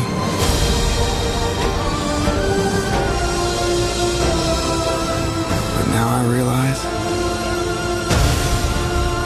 But 5.77 5.87
now 5.97 6.09
I 6.19 6.23
realize 6.37 6.81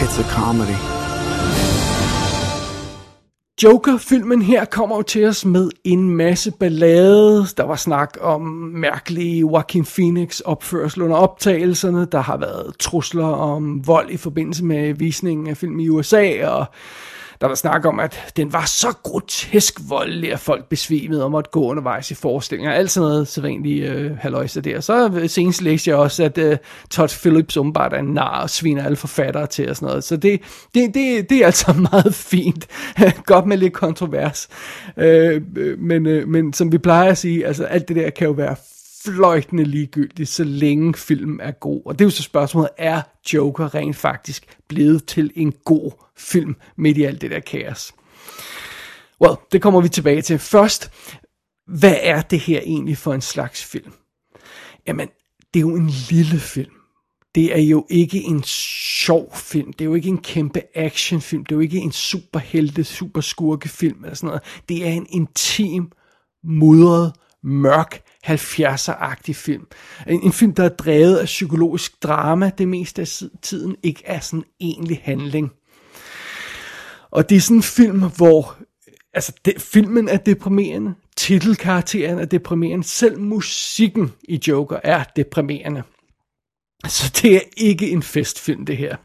it's 0.02 0.18
a 0.18 0.26
comedy. 0.30 0.78
Joker-filmen 3.62 4.42
her 4.42 4.64
kommer 4.64 4.96
jo 4.96 5.02
til 5.02 5.24
os 5.24 5.44
med 5.44 5.70
en 5.84 6.10
masse 6.10 6.50
ballade. 6.50 7.46
Der 7.56 7.62
var 7.62 7.76
snak 7.76 8.16
om 8.20 8.42
mærkelige 8.74 9.38
Joaquin 9.38 9.84
Phoenix 9.84 10.40
opførsel 10.40 11.02
under 11.02 11.16
optagelserne. 11.16 12.06
Der 12.12 12.20
har 12.20 12.36
været 12.36 12.74
trusler 12.78 13.26
om 13.26 13.86
vold 13.86 14.10
i 14.10 14.16
forbindelse 14.16 14.64
med 14.64 14.94
visningen 14.94 15.46
af 15.46 15.56
film 15.56 15.80
i 15.80 15.88
USA, 15.88 16.48
og 16.48 16.66
der 17.40 17.46
var 17.46 17.54
snak 17.54 17.84
om, 17.84 18.00
at 18.00 18.32
den 18.36 18.52
var 18.52 18.64
så 18.64 18.88
grotesk 19.02 19.80
voldelig, 19.88 20.32
at 20.32 20.40
folk 20.40 20.68
besvimede 20.68 21.24
og 21.24 21.30
måtte 21.30 21.50
gå 21.50 21.64
undervejs 21.64 22.10
i 22.10 22.14
forestillinger. 22.14 22.72
Alt 22.72 22.90
sådan 22.90 23.08
noget 23.08 23.28
sædvanligt 23.28 23.90
øh, 23.90 24.16
haløjse 24.18 24.60
der. 24.60 24.80
Så 24.80 25.24
senest 25.26 25.62
læste 25.62 25.90
jeg 25.90 25.98
også, 25.98 26.24
at 26.24 26.38
øh, 26.38 26.56
Todd 26.90 27.08
Phillips 27.08 27.56
umiddelbart 27.56 27.92
er 27.92 27.98
en 27.98 28.14
nar 28.14 28.42
og 28.42 28.50
sviner 28.50 28.84
alle 28.84 28.96
forfattere 28.96 29.46
til 29.46 29.70
og 29.70 29.76
sådan 29.76 29.86
noget. 29.86 30.04
Så 30.04 30.16
det, 30.16 30.40
det, 30.74 30.94
det, 30.94 31.30
det 31.30 31.38
er 31.38 31.46
altså 31.46 31.72
meget 31.92 32.14
fint. 32.14 32.66
Godt 33.26 33.46
med 33.46 33.56
lidt 33.56 33.72
kontrovers. 33.72 34.48
Øh, 34.96 35.42
øh, 35.56 35.78
men, 35.78 36.06
øh, 36.06 36.28
men 36.28 36.52
som 36.52 36.72
vi 36.72 36.78
plejer 36.78 37.10
at 37.10 37.18
sige, 37.18 37.46
altså 37.46 37.64
alt 37.64 37.88
det 37.88 37.96
der 37.96 38.10
kan 38.10 38.26
jo 38.26 38.32
være 38.32 38.56
fløjtende 39.14 39.64
ligegyldigt, 39.64 40.28
så 40.28 40.44
længe 40.44 40.94
filmen 40.94 41.40
er 41.40 41.50
god. 41.50 41.82
Og 41.84 41.98
det 41.98 42.04
er 42.04 42.06
jo 42.06 42.10
så 42.10 42.22
spørgsmålet, 42.22 42.70
er 42.78 43.02
Joker 43.34 43.74
rent 43.74 43.96
faktisk 43.96 44.56
blevet 44.68 45.04
til 45.04 45.32
en 45.34 45.52
god 45.64 45.90
film 46.16 46.56
midt 46.76 46.98
i 46.98 47.02
alt 47.02 47.20
det 47.20 47.30
der 47.30 47.40
kaos? 47.40 47.94
Well, 49.20 49.36
det 49.52 49.62
kommer 49.62 49.80
vi 49.80 49.88
tilbage 49.88 50.22
til. 50.22 50.38
Først, 50.38 50.90
hvad 51.66 51.96
er 52.00 52.20
det 52.20 52.40
her 52.40 52.60
egentlig 52.60 52.98
for 52.98 53.14
en 53.14 53.20
slags 53.20 53.64
film? 53.64 53.92
Jamen, 54.86 55.08
det 55.54 55.60
er 55.60 55.60
jo 55.60 55.76
en 55.76 55.90
lille 56.10 56.38
film. 56.38 56.72
Det 57.34 57.56
er 57.56 57.62
jo 57.62 57.86
ikke 57.90 58.22
en 58.22 58.42
sjov 58.42 59.36
film. 59.36 59.72
Det 59.72 59.80
er 59.80 59.84
jo 59.84 59.94
ikke 59.94 60.08
en 60.08 60.18
kæmpe 60.18 60.62
actionfilm. 60.74 61.44
Det 61.44 61.54
er 61.54 61.56
jo 61.56 61.60
ikke 61.60 61.78
en 61.78 61.92
superhelte, 61.92 62.84
superskurkefilm 62.84 64.04
eller 64.04 64.16
sådan 64.16 64.26
noget. 64.26 64.42
Det 64.68 64.88
er 64.88 64.92
en 64.92 65.06
intim, 65.10 65.92
mudret, 66.44 67.12
mørk 67.42 68.02
70'er-agtig 68.28 69.34
film. 69.34 69.66
En, 70.06 70.22
en 70.22 70.32
film, 70.32 70.54
der 70.54 70.64
er 70.64 70.68
drevet 70.68 71.16
af 71.16 71.24
psykologisk 71.24 72.02
drama 72.02 72.50
det 72.58 72.68
meste 72.68 73.02
af 73.02 73.08
tiden, 73.42 73.76
ikke 73.82 74.02
er 74.04 74.20
sådan 74.20 74.44
egentlig 74.60 75.00
handling. 75.02 75.52
Og 77.10 77.30
det 77.30 77.36
er 77.36 77.40
sådan 77.40 77.56
en 77.56 77.62
film, 77.62 78.02
hvor 78.16 78.56
altså, 79.14 79.32
det, 79.44 79.62
filmen 79.62 80.08
er 80.08 80.16
deprimerende, 80.16 80.94
titelkarakteren 81.16 82.18
er 82.18 82.24
deprimerende, 82.24 82.84
selv 82.84 83.20
musikken 83.20 84.12
i 84.22 84.40
Joker 84.48 84.80
er 84.84 85.04
deprimerende. 85.16 85.82
Så 86.88 87.20
det 87.22 87.36
er 87.36 87.40
ikke 87.56 87.90
en 87.90 88.02
festfilm, 88.02 88.66
det 88.66 88.76
her. 88.76 88.96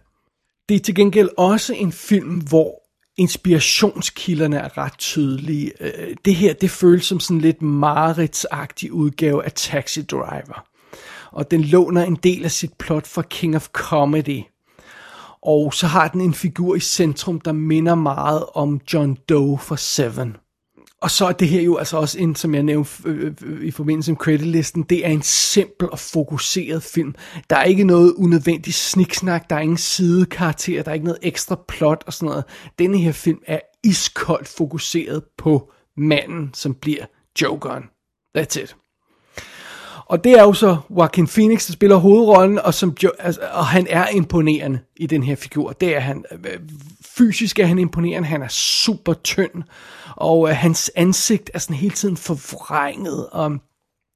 Det 0.69 0.75
er 0.75 0.79
til 0.79 0.95
gengæld 0.95 1.29
også 1.37 1.73
en 1.73 1.91
film, 1.91 2.35
hvor 2.35 2.82
inspirationskilderne 3.17 4.57
er 4.57 4.77
ret 4.77 4.97
tydelige. 4.97 5.71
Øh, 5.79 6.15
det 6.25 6.35
her, 6.35 6.53
det 6.53 6.69
føles 6.69 7.05
som 7.05 7.19
sådan 7.19 7.41
lidt 7.41 7.61
mareridsagtig 7.61 8.91
udgave 8.93 9.45
af 9.45 9.51
Taxi 9.51 10.01
Driver. 10.01 10.65
Og 11.31 11.51
den 11.51 11.61
låner 11.61 12.03
en 12.03 12.15
del 12.15 12.45
af 12.45 12.51
sit 12.51 12.73
plot 12.73 13.07
fra 13.07 13.21
King 13.21 13.55
of 13.55 13.67
Comedy. 13.67 14.41
Og 15.41 15.73
så 15.73 15.87
har 15.87 16.07
den 16.07 16.21
en 16.21 16.33
figur 16.33 16.75
i 16.75 16.79
centrum, 16.79 17.41
der 17.41 17.51
minder 17.51 17.95
meget 17.95 18.45
om 18.53 18.81
John 18.93 19.17
Doe 19.29 19.59
fra 19.59 19.77
Seven. 19.77 20.37
Og 21.03 21.11
så 21.11 21.25
er 21.25 21.31
det 21.31 21.47
her 21.47 21.61
jo 21.61 21.77
altså 21.77 21.97
også 21.97 22.19
en, 22.19 22.35
som 22.35 22.55
jeg 22.55 22.63
nævnte 22.63 22.91
øh, 23.05 23.25
øh, 23.25 23.33
øh, 23.41 23.65
i 23.65 23.71
forbindelse 23.71 24.11
med 24.11 24.17
creditlisten, 24.17 24.83
det 24.83 25.05
er 25.05 25.09
en 25.09 25.21
simpel 25.21 25.89
og 25.91 25.99
fokuseret 25.99 26.83
film. 26.83 27.15
Der 27.49 27.55
er 27.55 27.63
ikke 27.63 27.83
noget 27.83 28.13
unødvendigt 28.13 28.75
sniksnak, 28.75 29.49
der 29.49 29.55
er 29.55 29.59
ingen 29.59 29.77
sidekarakter, 29.77 30.83
der 30.83 30.89
er 30.89 30.93
ikke 30.93 31.05
noget 31.05 31.19
ekstra 31.21 31.59
plot 31.67 32.03
og 32.07 32.13
sådan 32.13 32.29
noget. 32.29 32.43
Denne 32.79 32.97
her 32.97 33.11
film 33.11 33.39
er 33.47 33.59
iskoldt 33.83 34.47
fokuseret 34.47 35.23
på 35.37 35.71
manden, 35.97 36.49
som 36.53 36.73
bliver 36.73 37.05
Jokeren. 37.41 37.83
That's 38.37 38.61
it. 38.61 38.75
Og 40.05 40.23
det 40.23 40.31
er 40.31 40.43
jo 40.43 40.53
så 40.53 40.77
Joaquin 40.89 41.27
Phoenix, 41.27 41.67
der 41.67 41.73
spiller 41.73 41.95
hovedrollen, 41.95 42.59
og, 42.59 42.73
som 42.73 42.95
jo, 43.03 43.11
altså, 43.19 43.41
og 43.51 43.65
han 43.65 43.87
er 43.89 44.07
imponerende 44.07 44.79
i 44.97 45.07
den 45.07 45.23
her 45.23 45.35
figur. 45.35 45.71
Det 45.71 45.95
er 45.95 45.99
han. 45.99 46.25
Øh, 46.31 46.59
fysisk 47.17 47.59
er 47.59 47.65
han 47.65 47.79
imponerende, 47.79 48.27
han 48.27 48.41
er 48.41 48.47
super 48.47 49.13
tynd, 49.13 49.63
og 50.15 50.49
øh, 50.49 50.55
hans 50.55 50.91
ansigt 50.95 51.51
er 51.53 51.59
sådan 51.59 51.75
hele 51.75 51.95
tiden 51.95 52.17
forvrænget, 52.17 53.29
og 53.29 53.57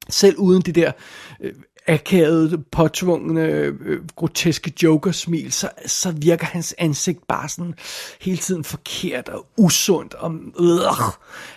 selv 0.08 0.38
uden 0.38 0.62
det 0.62 0.74
der 0.74 0.92
øh, 1.40 1.54
akavede, 1.88 2.58
påtvungne, 2.72 3.42
øh, 3.42 4.00
groteske 4.16 4.72
joker-smil, 4.82 5.52
så, 5.52 5.68
så 5.86 6.10
virker 6.10 6.46
hans 6.46 6.74
ansigt 6.78 7.26
bare 7.28 7.48
sådan 7.48 7.74
hele 8.20 8.38
tiden 8.38 8.64
forkert 8.64 9.28
og 9.28 9.46
usundt. 9.56 10.14
Og, 10.14 10.32
øh, 10.60 10.78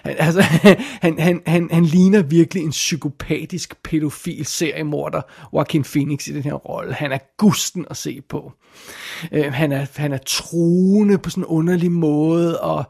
han, 0.04 0.16
altså, 0.20 0.42
han, 1.06 1.20
han, 1.20 1.42
han, 1.46 1.70
han 1.72 1.86
ligner 1.86 2.22
virkelig 2.22 2.64
en 2.64 2.72
psykopatisk 2.72 3.84
pædofil 3.84 4.46
seriemorder, 4.46 5.22
Joaquin 5.54 5.84
Phoenix 5.84 6.28
i 6.28 6.34
den 6.34 6.44
her 6.44 6.54
rolle. 6.54 6.94
Han 6.94 7.12
er 7.12 7.20
gusten 7.38 7.86
at 7.90 7.98
se 7.98 8.22
på. 8.30 8.54
Øh, 9.32 9.54
han, 9.54 9.72
er, 9.72 9.86
han 9.96 10.14
er 10.14 10.20
truende 10.26 11.18
på 11.18 11.30
sådan 11.30 11.44
en 11.44 11.48
underlig 11.48 11.92
måde, 11.92 12.62
og 12.62 12.86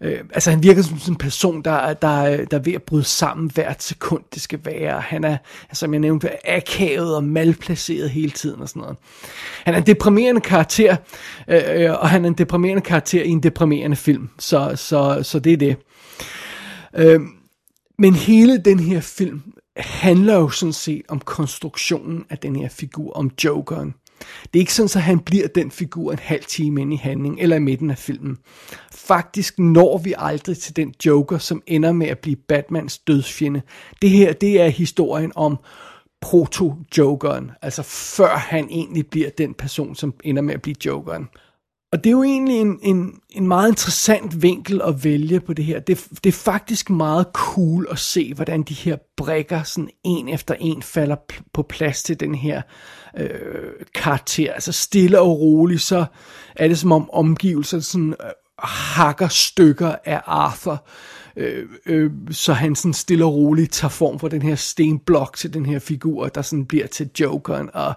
Øh, 0.00 0.20
altså 0.32 0.50
han 0.50 0.62
virker 0.62 0.82
som 0.82 0.98
sådan 0.98 1.12
en 1.12 1.18
person, 1.18 1.62
der, 1.62 1.94
der, 1.94 2.44
der 2.44 2.58
er 2.58 2.62
ved 2.62 2.72
at 2.72 2.82
bryde 2.82 3.04
sammen 3.04 3.50
hvert 3.54 3.82
sekund, 3.82 4.22
det 4.34 4.42
skal 4.42 4.60
være. 4.64 5.00
Han 5.00 5.24
er, 5.24 5.36
som 5.72 5.92
jeg 5.92 6.00
nævnte, 6.00 6.46
akavet 6.58 7.16
og 7.16 7.24
malplaceret 7.24 8.10
hele 8.10 8.30
tiden 8.30 8.62
og 8.62 8.68
sådan 8.68 8.80
noget. 8.80 8.96
Han 9.64 9.74
er 9.74 9.78
en 9.78 9.86
deprimerende 9.86 10.40
karakter, 10.40 10.96
øh, 11.48 11.62
øh, 11.68 11.90
og 11.90 12.08
han 12.08 12.24
er 12.24 12.28
en 12.28 12.34
deprimerende 12.34 12.82
karakter 12.82 13.22
i 13.22 13.28
en 13.28 13.42
deprimerende 13.42 13.96
film. 13.96 14.28
Så, 14.38 14.72
så, 14.76 15.20
så 15.22 15.38
det 15.38 15.52
er 15.52 15.56
det. 15.56 15.76
Øh, 16.96 17.20
men 17.98 18.14
hele 18.14 18.58
den 18.58 18.80
her 18.80 19.00
film 19.00 19.42
handler 19.76 20.34
jo 20.34 20.48
sådan 20.48 20.72
set 20.72 21.02
om 21.08 21.20
konstruktionen 21.20 22.24
af 22.30 22.38
den 22.38 22.56
her 22.56 22.68
figur, 22.68 23.12
om 23.12 23.30
Jokeren. 23.44 23.94
Det 24.52 24.58
er 24.58 24.60
ikke 24.60 24.74
sådan, 24.74 25.00
at 25.00 25.02
han 25.02 25.18
bliver 25.18 25.48
den 25.48 25.70
figur 25.70 26.12
en 26.12 26.18
halv 26.18 26.44
time 26.44 26.80
ind 26.80 26.94
i 26.94 26.96
handling, 26.96 27.40
eller 27.40 27.56
i 27.56 27.60
midten 27.60 27.90
af 27.90 27.98
filmen. 27.98 28.38
Faktisk 28.92 29.58
når 29.58 29.98
vi 29.98 30.14
aldrig 30.18 30.58
til 30.58 30.76
den 30.76 30.94
Joker, 31.06 31.38
som 31.38 31.62
ender 31.66 31.92
med 31.92 32.06
at 32.06 32.18
blive 32.18 32.36
Batmans 32.36 32.98
dødsfjende. 32.98 33.62
Det 34.02 34.10
her, 34.10 34.32
det 34.32 34.60
er 34.60 34.68
historien 34.68 35.32
om 35.34 35.58
proto-Jokeren, 36.24 37.50
altså 37.62 37.82
før 37.82 38.36
han 38.36 38.68
egentlig 38.70 39.06
bliver 39.06 39.30
den 39.38 39.54
person, 39.54 39.94
som 39.94 40.14
ender 40.24 40.42
med 40.42 40.54
at 40.54 40.62
blive 40.62 40.76
Jokeren. 40.86 41.28
Og 41.92 42.04
det 42.04 42.10
er 42.10 42.12
jo 42.12 42.22
egentlig 42.22 42.60
en, 42.60 42.78
en, 42.82 43.20
en 43.30 43.48
meget 43.48 43.68
interessant 43.68 44.42
vinkel 44.42 44.82
at 44.82 45.04
vælge 45.04 45.40
på 45.40 45.52
det 45.52 45.64
her. 45.64 45.80
Det, 45.80 46.08
det 46.24 46.30
er 46.30 46.32
faktisk 46.32 46.90
meget 46.90 47.26
cool 47.32 47.86
at 47.90 47.98
se, 47.98 48.34
hvordan 48.34 48.62
de 48.62 48.74
her 48.74 48.96
brækker 49.16 49.62
sådan 49.62 49.90
en 50.04 50.28
efter 50.28 50.54
en 50.60 50.82
falder 50.82 51.16
på 51.52 51.62
plads 51.62 52.02
til 52.02 52.20
den 52.20 52.34
her 52.34 52.62
øh, 53.18 53.30
karakter. 53.94 54.52
Altså 54.52 54.72
stille 54.72 55.20
og 55.20 55.40
roligt, 55.40 55.82
så 55.82 56.04
er 56.56 56.68
det 56.68 56.78
som 56.78 56.92
om 56.92 57.10
omgivelserne 57.10 57.82
sådan 57.82 58.14
øh, 58.24 58.30
hakker 58.58 59.28
stykker 59.28 59.94
af 60.04 60.20
Arthur 60.26 60.84
øh, 61.38 61.66
øh, 61.86 62.10
så 62.30 62.52
han 62.52 62.74
sådan 62.74 62.94
stille 62.94 63.24
og 63.24 63.34
roligt 63.34 63.72
tager 63.72 63.90
form 63.90 64.18
for 64.18 64.28
den 64.28 64.42
her 64.42 64.54
stenblok 64.54 65.36
til 65.36 65.54
den 65.54 65.66
her 65.66 65.78
figur, 65.78 66.28
der 66.28 66.42
sådan 66.42 66.64
bliver 66.64 66.86
til 66.86 67.10
Jokeren, 67.20 67.70
og 67.74 67.94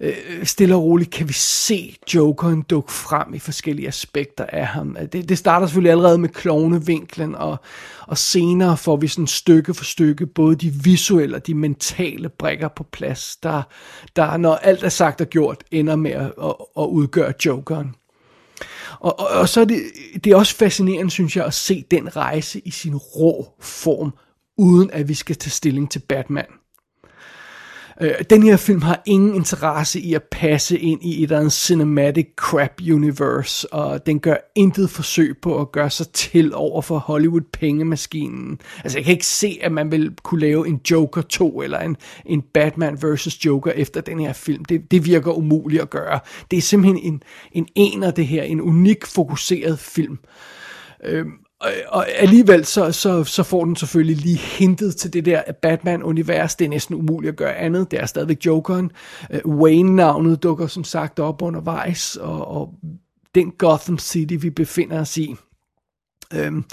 øh, 0.00 0.14
stille 0.44 0.74
og 0.74 0.82
roligt 0.82 1.10
kan 1.10 1.28
vi 1.28 1.32
se 1.32 1.96
Jokeren 2.14 2.62
dukke 2.62 2.92
frem 2.92 3.34
i 3.34 3.38
forskellige 3.38 3.88
aspekter 3.88 4.46
af 4.48 4.66
ham. 4.66 4.96
Øh, 5.00 5.06
det, 5.12 5.28
det 5.28 5.38
starter 5.38 5.66
selvfølgelig 5.66 5.90
allerede 5.90 6.18
med 6.18 6.28
klovnevinklen, 6.28 7.34
og, 7.34 7.56
og 8.06 8.18
senere 8.18 8.76
får 8.76 8.96
vi 8.96 9.08
sådan 9.08 9.26
stykke 9.26 9.74
for 9.74 9.84
stykke 9.84 10.26
både 10.26 10.56
de 10.56 10.70
visuelle 10.70 11.36
og 11.36 11.46
de 11.46 11.54
mentale 11.54 12.28
brækker 12.28 12.68
på 12.68 12.82
plads, 12.82 13.36
der, 13.36 13.62
der 14.16 14.36
når 14.36 14.54
alt 14.54 14.82
er 14.82 14.88
sagt 14.88 15.20
og 15.20 15.26
gjort, 15.26 15.64
ender 15.70 15.96
med 15.96 16.10
at, 16.10 16.32
at, 16.42 16.54
at 16.78 16.84
udgøre 16.84 17.32
Jokeren. 17.46 17.94
Og, 19.00 19.20
og, 19.20 19.28
og 19.28 19.48
så 19.48 19.60
er 19.60 19.64
det, 19.64 19.82
det 20.24 20.32
er 20.32 20.36
også 20.36 20.56
fascinerende, 20.56 21.10
synes 21.10 21.36
jeg, 21.36 21.44
at 21.44 21.54
se 21.54 21.84
den 21.90 22.16
rejse 22.16 22.60
i 22.64 22.70
sin 22.70 22.96
rå 22.96 23.46
form, 23.60 24.14
uden 24.58 24.90
at 24.90 25.08
vi 25.08 25.14
skal 25.14 25.36
tage 25.36 25.50
stilling 25.50 25.90
til 25.90 25.98
Batman. 25.98 26.46
Øh, 28.00 28.14
den 28.30 28.42
her 28.42 28.56
film 28.56 28.82
har 28.82 29.02
ingen 29.06 29.34
interesse 29.34 30.00
i 30.00 30.14
at 30.14 30.22
passe 30.22 30.78
ind 30.78 31.02
i 31.02 31.18
et 31.18 31.22
eller 31.22 31.38
andet 31.38 31.52
cinematic 31.52 32.26
crap 32.36 32.80
universe, 32.92 33.72
og 33.72 34.06
den 34.06 34.20
gør 34.20 34.36
intet 34.54 34.90
forsøg 34.90 35.36
på 35.42 35.60
at 35.60 35.72
gøre 35.72 35.90
sig 35.90 36.08
til 36.08 36.54
over 36.54 36.82
for 36.82 36.98
Hollywood 36.98 37.40
pengemaskinen. 37.52 38.60
Altså 38.84 38.98
jeg 38.98 39.04
kan 39.04 39.12
ikke 39.12 39.26
se, 39.26 39.58
at 39.62 39.72
man 39.72 39.90
vil 39.90 40.14
kunne 40.22 40.40
lave 40.40 40.68
en 40.68 40.80
Joker 40.90 41.22
2 41.22 41.62
eller 41.62 41.78
en, 41.78 41.96
en 42.26 42.42
Batman 42.42 42.98
vs. 43.02 43.44
Joker 43.46 43.72
efter 43.72 44.00
den 44.00 44.20
her 44.20 44.32
film. 44.32 44.64
Det, 44.64 44.90
det 44.90 45.04
virker 45.04 45.32
umuligt 45.32 45.82
at 45.82 45.90
gøre. 45.90 46.20
Det 46.50 46.56
er 46.56 46.62
simpelthen 46.62 47.12
en, 47.12 47.22
en 47.52 47.68
ener 47.74 48.10
det 48.10 48.26
her, 48.26 48.42
en 48.42 48.60
unik 48.60 49.06
fokuseret 49.06 49.78
film. 49.78 50.18
Øh, 51.04 51.26
og, 51.60 51.70
og 51.88 52.08
alligevel 52.10 52.64
så, 52.64 52.92
så, 52.92 53.24
så 53.24 53.42
får 53.42 53.64
den 53.64 53.76
selvfølgelig 53.76 54.16
lige 54.16 54.38
hintet 54.38 54.96
til 54.96 55.12
det 55.12 55.24
der 55.24 55.42
Batman-univers. 55.62 56.54
Det 56.54 56.64
er 56.64 56.68
næsten 56.68 56.94
umuligt 56.94 57.32
at 57.32 57.36
gøre 57.36 57.56
andet. 57.56 57.90
Det 57.90 58.00
er 58.00 58.06
stadigvæk 58.06 58.46
Jokeren. 58.46 58.90
Uh, 59.44 59.58
Wayne-navnet 59.58 60.42
dukker 60.42 60.66
som 60.66 60.84
sagt 60.84 61.18
op 61.18 61.42
undervejs, 61.42 62.16
og, 62.16 62.48
og 62.48 62.74
den 63.34 63.50
Gotham 63.50 63.98
City, 63.98 64.34
vi 64.40 64.50
befinder 64.50 65.00
os 65.00 65.16
i, 65.16 65.34
øhm, 66.34 66.64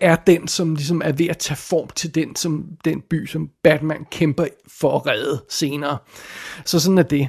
er 0.00 0.16
den, 0.16 0.48
som 0.48 0.74
ligesom 0.74 1.02
er 1.04 1.12
ved 1.12 1.26
at 1.26 1.38
tage 1.38 1.56
form 1.56 1.88
til 1.88 2.14
den, 2.14 2.36
som 2.36 2.68
den 2.84 3.00
by, 3.10 3.26
som 3.26 3.50
Batman 3.62 4.06
kæmper 4.10 4.46
for 4.80 4.96
at 4.96 5.06
redde 5.06 5.44
senere. 5.48 5.98
Så 6.64 6.80
sådan 6.80 6.98
er 6.98 7.02
det. 7.02 7.28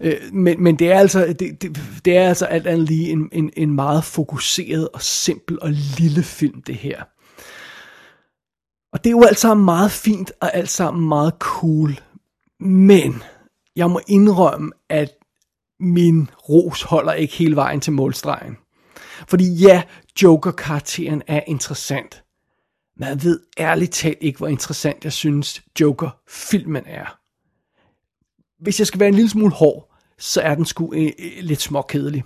Øh, 0.00 0.16
men, 0.32 0.62
men 0.62 0.78
det 0.78 0.92
er 0.92 0.98
altså, 0.98 1.34
det, 1.38 1.62
det, 1.62 1.80
det 2.04 2.16
er 2.16 2.28
altså 2.28 2.44
alt 2.44 2.66
andet 2.66 2.88
lige 2.88 3.10
en, 3.10 3.28
en, 3.32 3.50
en 3.56 3.74
meget 3.74 4.04
fokuseret 4.04 4.88
og 4.88 5.02
simpel 5.02 5.58
og 5.62 5.70
lille 5.98 6.22
film, 6.22 6.62
det 6.62 6.74
her. 6.74 7.02
Og 8.92 9.04
det 9.04 9.10
er 9.10 9.14
jo 9.14 9.22
alt 9.22 9.38
sammen 9.38 9.64
meget 9.64 9.90
fint 9.90 10.32
og 10.40 10.54
alt 10.54 10.68
sammen 10.68 11.08
meget 11.08 11.34
cool. 11.38 12.00
Men 12.60 13.22
jeg 13.76 13.90
må 13.90 14.00
indrømme, 14.08 14.72
at 14.88 15.10
min 15.80 16.30
ros 16.48 16.82
holder 16.82 17.12
ikke 17.12 17.34
hele 17.34 17.56
vejen 17.56 17.80
til 17.80 17.92
målstregen. 17.92 18.56
Fordi 19.28 19.54
ja, 19.54 19.82
Joker-karakteren 20.22 21.22
er 21.26 21.40
interessant. 21.46 22.24
Men 22.96 23.08
jeg 23.08 23.24
ved 23.24 23.40
ærligt 23.58 23.92
talt 23.92 24.18
ikke, 24.20 24.38
hvor 24.38 24.48
interessant 24.48 25.04
jeg 25.04 25.12
synes 25.12 25.62
Joker-filmen 25.80 26.82
er. 26.86 27.18
Hvis 28.62 28.78
jeg 28.78 28.86
skal 28.86 29.00
være 29.00 29.08
en 29.08 29.14
lille 29.14 29.30
smule 29.30 29.52
hård, 29.52 29.94
så 30.18 30.40
er 30.40 30.54
den 30.54 30.64
sgu 30.64 30.94
øh, 30.94 31.12
øh, 31.18 31.32
lidt 31.40 31.60
småkedelig. 31.60 32.24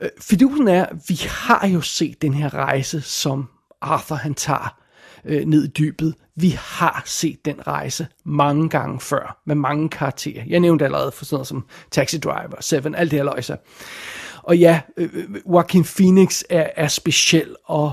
Øh, 0.00 0.08
fidusen 0.20 0.68
er, 0.68 0.86
vi 1.08 1.20
har 1.28 1.66
jo 1.68 1.80
set 1.80 2.22
den 2.22 2.34
her 2.34 2.54
rejse, 2.54 3.00
som 3.00 3.48
Arthur 3.80 4.16
han 4.16 4.34
tager 4.34 4.78
øh, 5.24 5.44
ned 5.44 5.64
i 5.64 5.68
dybet. 5.68 6.14
Vi 6.36 6.50
har 6.50 7.02
set 7.06 7.44
den 7.44 7.66
rejse 7.66 8.06
mange 8.24 8.68
gange 8.68 9.00
før, 9.00 9.42
med 9.46 9.54
mange 9.54 9.88
karakterer. 9.88 10.44
Jeg 10.46 10.60
nævnte 10.60 10.84
allerede 10.84 11.12
for 11.12 11.24
sådan 11.24 11.34
noget 11.34 11.46
som 11.46 11.66
Taxi 11.90 12.18
Driver, 12.18 12.60
Seven, 12.60 12.94
alt 12.94 13.10
det 13.10 13.18
her 13.18 13.24
løjser. 13.24 13.56
Og 14.42 14.58
ja, 14.58 14.80
øh, 14.96 15.10
øh, 15.12 15.24
Joaquin 15.48 15.84
Phoenix 15.84 16.42
er, 16.50 16.70
er 16.76 16.88
speciel, 16.88 17.56
og, 17.64 17.92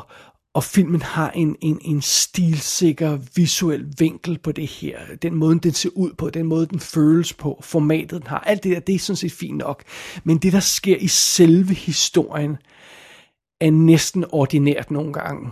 og 0.53 0.63
filmen 0.63 1.01
har 1.01 1.32
en, 1.32 1.56
en, 1.62 1.79
en 1.82 2.01
stilsikker 2.01 3.20
visuel 3.36 3.94
vinkel 4.00 4.38
på 4.38 4.51
det 4.51 4.68
her. 4.68 5.00
Den 5.22 5.36
måde, 5.36 5.60
den 5.60 5.74
ser 5.74 5.89
ud 5.96 6.13
på, 6.18 6.29
den 6.29 6.46
måde, 6.46 6.65
den 6.65 6.79
føles 6.79 7.34
på, 7.34 7.60
formatet, 7.63 8.12
den 8.12 8.27
har. 8.27 8.39
Alt 8.39 8.63
det 8.63 8.72
der, 8.72 8.79
det 8.79 8.96
er 8.96 9.00
sådan 9.00 9.18
set 9.18 9.32
fint 9.32 9.58
nok. 9.58 9.84
Men 10.24 10.38
det, 10.38 10.53
der 10.53 10.60
sker 10.60 10.98
i 10.98 11.08
selve 11.08 11.74
historien, 11.74 12.58
er 13.62 13.72
næsten 13.72 14.25
ordinært 14.32 14.91
nogle 14.91 15.13
gange. 15.13 15.51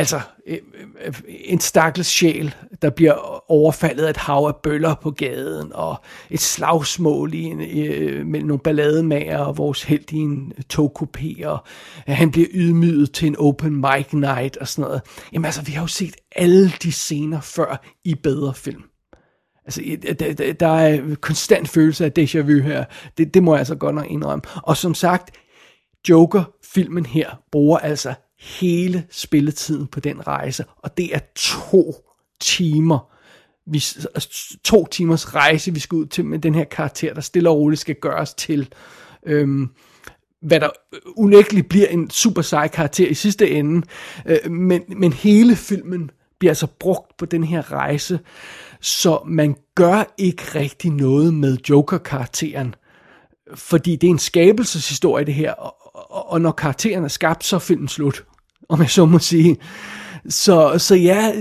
Altså, 0.00 0.20
øh, 0.46 0.58
øh, 1.04 1.14
en 1.28 1.60
stakkels 1.60 2.06
sjæl, 2.06 2.54
der 2.82 2.90
bliver 2.90 3.50
overfaldet 3.50 4.04
af 4.04 4.10
et 4.10 4.16
hav 4.16 4.44
af 4.48 4.56
bøller 4.62 4.94
på 4.94 5.10
gaden, 5.10 5.72
og 5.72 5.96
et 6.30 6.40
slagsmål 6.40 7.34
i 7.34 7.42
en, 7.42 7.60
øh, 7.60 8.26
mellem 8.26 8.48
nogle 8.48 8.60
ballademager 8.60 9.38
og 9.38 9.58
vores 9.58 9.82
held 9.82 10.12
i 10.12 10.16
en 10.16 10.52
togkupé, 10.72 11.46
og 11.46 11.58
han 12.06 12.30
bliver 12.30 12.46
ydmyget 12.50 13.12
til 13.12 13.28
en 13.28 13.36
open 13.38 13.76
mic 13.76 14.12
night 14.12 14.56
og 14.56 14.68
sådan 14.68 14.82
noget. 14.82 15.02
Jamen 15.32 15.44
altså, 15.44 15.62
vi 15.62 15.72
har 15.72 15.82
jo 15.82 15.86
set 15.86 16.16
alle 16.36 16.72
de 16.82 16.92
scener 16.92 17.40
før 17.40 17.84
i 18.04 18.14
bedre 18.14 18.54
film. 18.54 18.82
Altså, 19.64 19.82
der, 20.18 20.52
der 20.52 20.68
er 20.68 21.14
konstant 21.20 21.68
følelse 21.68 22.04
af 22.04 22.12
déjà 22.18 22.40
vu 22.40 22.62
her. 22.62 22.84
Det, 23.18 23.34
det 23.34 23.42
må 23.42 23.52
jeg 23.52 23.58
altså 23.58 23.74
godt 23.74 23.94
nok 23.94 24.06
indrømme. 24.10 24.42
Og 24.56 24.76
som 24.76 24.94
sagt, 24.94 25.30
Joker-filmen 26.08 27.06
her 27.06 27.42
bruger 27.52 27.78
altså 27.78 28.14
hele 28.40 29.06
spilletiden 29.10 29.86
på 29.86 30.00
den 30.00 30.26
rejse, 30.26 30.64
og 30.76 30.96
det 30.96 31.14
er 31.14 31.20
to 31.34 31.94
timer. 32.40 33.10
Vi, 33.66 33.84
altså, 34.14 34.58
to 34.64 34.86
timers 34.86 35.34
rejse, 35.34 35.74
vi 35.74 35.80
skal 35.80 35.96
ud 35.96 36.06
til 36.06 36.24
med 36.24 36.38
den 36.38 36.54
her 36.54 36.64
karakter, 36.64 37.14
der 37.14 37.20
stille 37.20 37.50
og 37.50 37.56
roligt 37.56 37.80
skal 37.80 37.94
gøres 37.94 38.34
til, 38.34 38.68
øhm, 39.26 39.68
hvad 40.42 40.60
der 40.60 40.68
unægteligt 41.16 41.68
bliver 41.68 41.86
en 41.86 42.10
super 42.10 42.42
sej 42.42 42.68
karakter 42.68 43.08
i 43.08 43.14
sidste 43.14 43.50
ende. 43.50 43.86
Øh, 44.26 44.50
men, 44.50 44.82
men 44.88 45.12
hele 45.12 45.56
filmen 45.56 46.10
bliver 46.38 46.50
altså 46.50 46.66
brugt 46.66 47.16
på 47.16 47.26
den 47.26 47.44
her 47.44 47.72
rejse, 47.72 48.20
så 48.80 49.20
man 49.26 49.56
gør 49.74 50.14
ikke 50.18 50.42
rigtig 50.54 50.90
noget 50.90 51.34
med 51.34 51.58
Joker-karakteren, 51.70 52.74
fordi 53.54 53.96
det 53.96 54.06
er 54.06 54.10
en 54.10 54.18
skabelseshistorie 54.18 55.24
det 55.24 55.34
her, 55.34 55.52
og, 55.52 55.74
og, 55.94 56.30
og 56.30 56.40
når 56.40 56.52
karakteren 56.52 57.04
er 57.04 57.08
skabt, 57.08 57.44
så 57.44 57.56
er 57.56 57.60
filmen 57.60 57.88
slut 57.88 58.24
om 58.70 58.80
jeg 58.80 58.90
så 58.90 59.06
må 59.06 59.18
sige. 59.18 59.56
Så, 60.28 60.74
så 60.78 60.94
ja, 60.94 61.32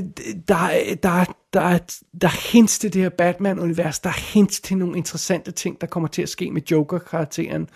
der, 0.48 0.70
der, 1.04 1.26
der, 1.54 1.78
der 2.22 2.52
hints 2.52 2.80
til 2.80 2.94
det 2.94 3.02
her 3.02 3.10
Batman-univers, 3.10 4.00
der 4.00 4.10
er 4.10 4.34
hints 4.34 4.62
til 4.62 4.78
nogle 4.78 4.98
interessante 4.98 5.52
ting, 5.52 5.82
der 5.82 5.88
kommer 5.88 6.10
til 6.10 6.22
at 6.22 6.30
ske 6.30 6.52
med 6.52 6.62
Joker-karakteren. 6.72 7.68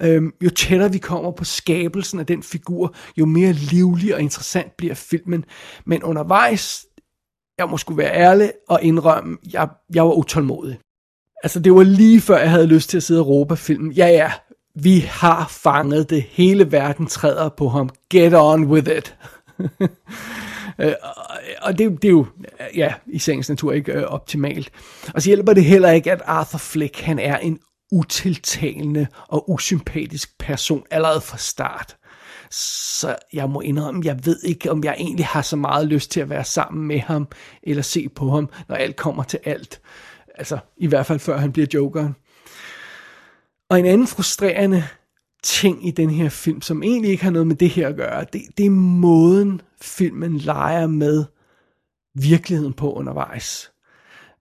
Øhm, 0.00 0.32
jo 0.44 0.50
tættere 0.50 0.92
vi 0.92 0.98
kommer 0.98 1.30
på 1.30 1.44
skabelsen 1.44 2.20
af 2.20 2.26
den 2.26 2.42
figur, 2.42 2.94
jo 3.16 3.26
mere 3.26 3.52
livlig 3.52 4.14
og 4.14 4.20
interessant 4.20 4.76
bliver 4.76 4.94
filmen. 4.94 5.44
Men 5.86 6.02
undervejs, 6.02 6.86
jeg 7.58 7.68
må 7.68 7.76
skulle 7.76 7.98
være 7.98 8.14
ærlig 8.14 8.52
og 8.68 8.82
indrømme, 8.82 9.36
jeg, 9.52 9.68
jeg 9.94 10.04
var 10.04 10.12
utålmodig. 10.12 10.78
Altså, 11.42 11.60
det 11.60 11.74
var 11.74 11.82
lige 11.82 12.20
før, 12.20 12.38
jeg 12.38 12.50
havde 12.50 12.66
lyst 12.66 12.90
til 12.90 12.96
at 12.96 13.02
sidde 13.02 13.20
og 13.20 13.26
råbe 13.26 13.56
filmen. 13.56 13.92
Ja, 13.92 14.06
ja, 14.06 14.32
vi 14.82 14.98
har 14.98 15.46
fanget 15.50 16.10
det. 16.10 16.22
Hele 16.22 16.72
verden 16.72 17.06
træder 17.06 17.48
på 17.48 17.68
ham. 17.68 17.90
Get 18.10 18.34
on 18.34 18.64
with 18.64 18.90
it. 18.96 19.16
Øh, 20.78 20.92
og 21.62 21.78
det, 21.78 22.02
det 22.02 22.08
er 22.08 22.12
jo, 22.12 22.26
ja, 22.74 22.94
i 23.06 23.18
sagens 23.18 23.48
natur 23.48 23.72
ikke 23.72 23.92
øh, 23.92 24.02
optimalt. 24.02 24.70
Og 25.14 25.22
så 25.22 25.28
hjælper 25.28 25.52
det 25.52 25.64
heller 25.64 25.90
ikke, 25.90 26.12
at 26.12 26.22
Arthur 26.24 26.58
Fleck, 26.58 27.00
han 27.00 27.18
er 27.18 27.38
en 27.38 27.58
utiltalende 27.92 29.06
og 29.28 29.50
usympatisk 29.50 30.38
person 30.38 30.84
allerede 30.90 31.20
fra 31.20 31.38
start. 31.38 31.96
Så 32.50 33.16
jeg 33.32 33.50
må 33.50 33.60
indrømme, 33.60 34.02
jeg 34.04 34.26
ved 34.26 34.42
ikke, 34.44 34.70
om 34.70 34.84
jeg 34.84 34.94
egentlig 34.98 35.26
har 35.26 35.42
så 35.42 35.56
meget 35.56 35.86
lyst 35.86 36.10
til 36.10 36.20
at 36.20 36.30
være 36.30 36.44
sammen 36.44 36.86
med 36.86 37.00
ham, 37.00 37.28
eller 37.62 37.82
se 37.82 38.08
på 38.08 38.30
ham, 38.30 38.48
når 38.68 38.76
alt 38.76 38.96
kommer 38.96 39.22
til 39.22 39.38
alt. 39.44 39.80
Altså, 40.34 40.58
i 40.76 40.86
hvert 40.86 41.06
fald 41.06 41.18
før 41.18 41.38
han 41.38 41.52
bliver 41.52 41.68
jokeren. 41.74 42.14
Og 43.68 43.78
en 43.78 43.86
anden 43.86 44.06
frustrerende 44.06 44.84
ting 45.42 45.86
i 45.86 45.90
den 45.90 46.10
her 46.10 46.28
film, 46.28 46.62
som 46.62 46.82
egentlig 46.82 47.10
ikke 47.10 47.24
har 47.24 47.30
noget 47.30 47.46
med 47.46 47.56
det 47.56 47.70
her 47.70 47.88
at 47.88 47.96
gøre, 47.96 48.24
det, 48.32 48.42
det 48.58 48.66
er 48.66 48.70
måden 48.70 49.60
filmen 49.80 50.36
leger 50.36 50.86
med 50.86 51.24
virkeligheden 52.14 52.72
på 52.72 52.92
undervejs. 52.92 53.72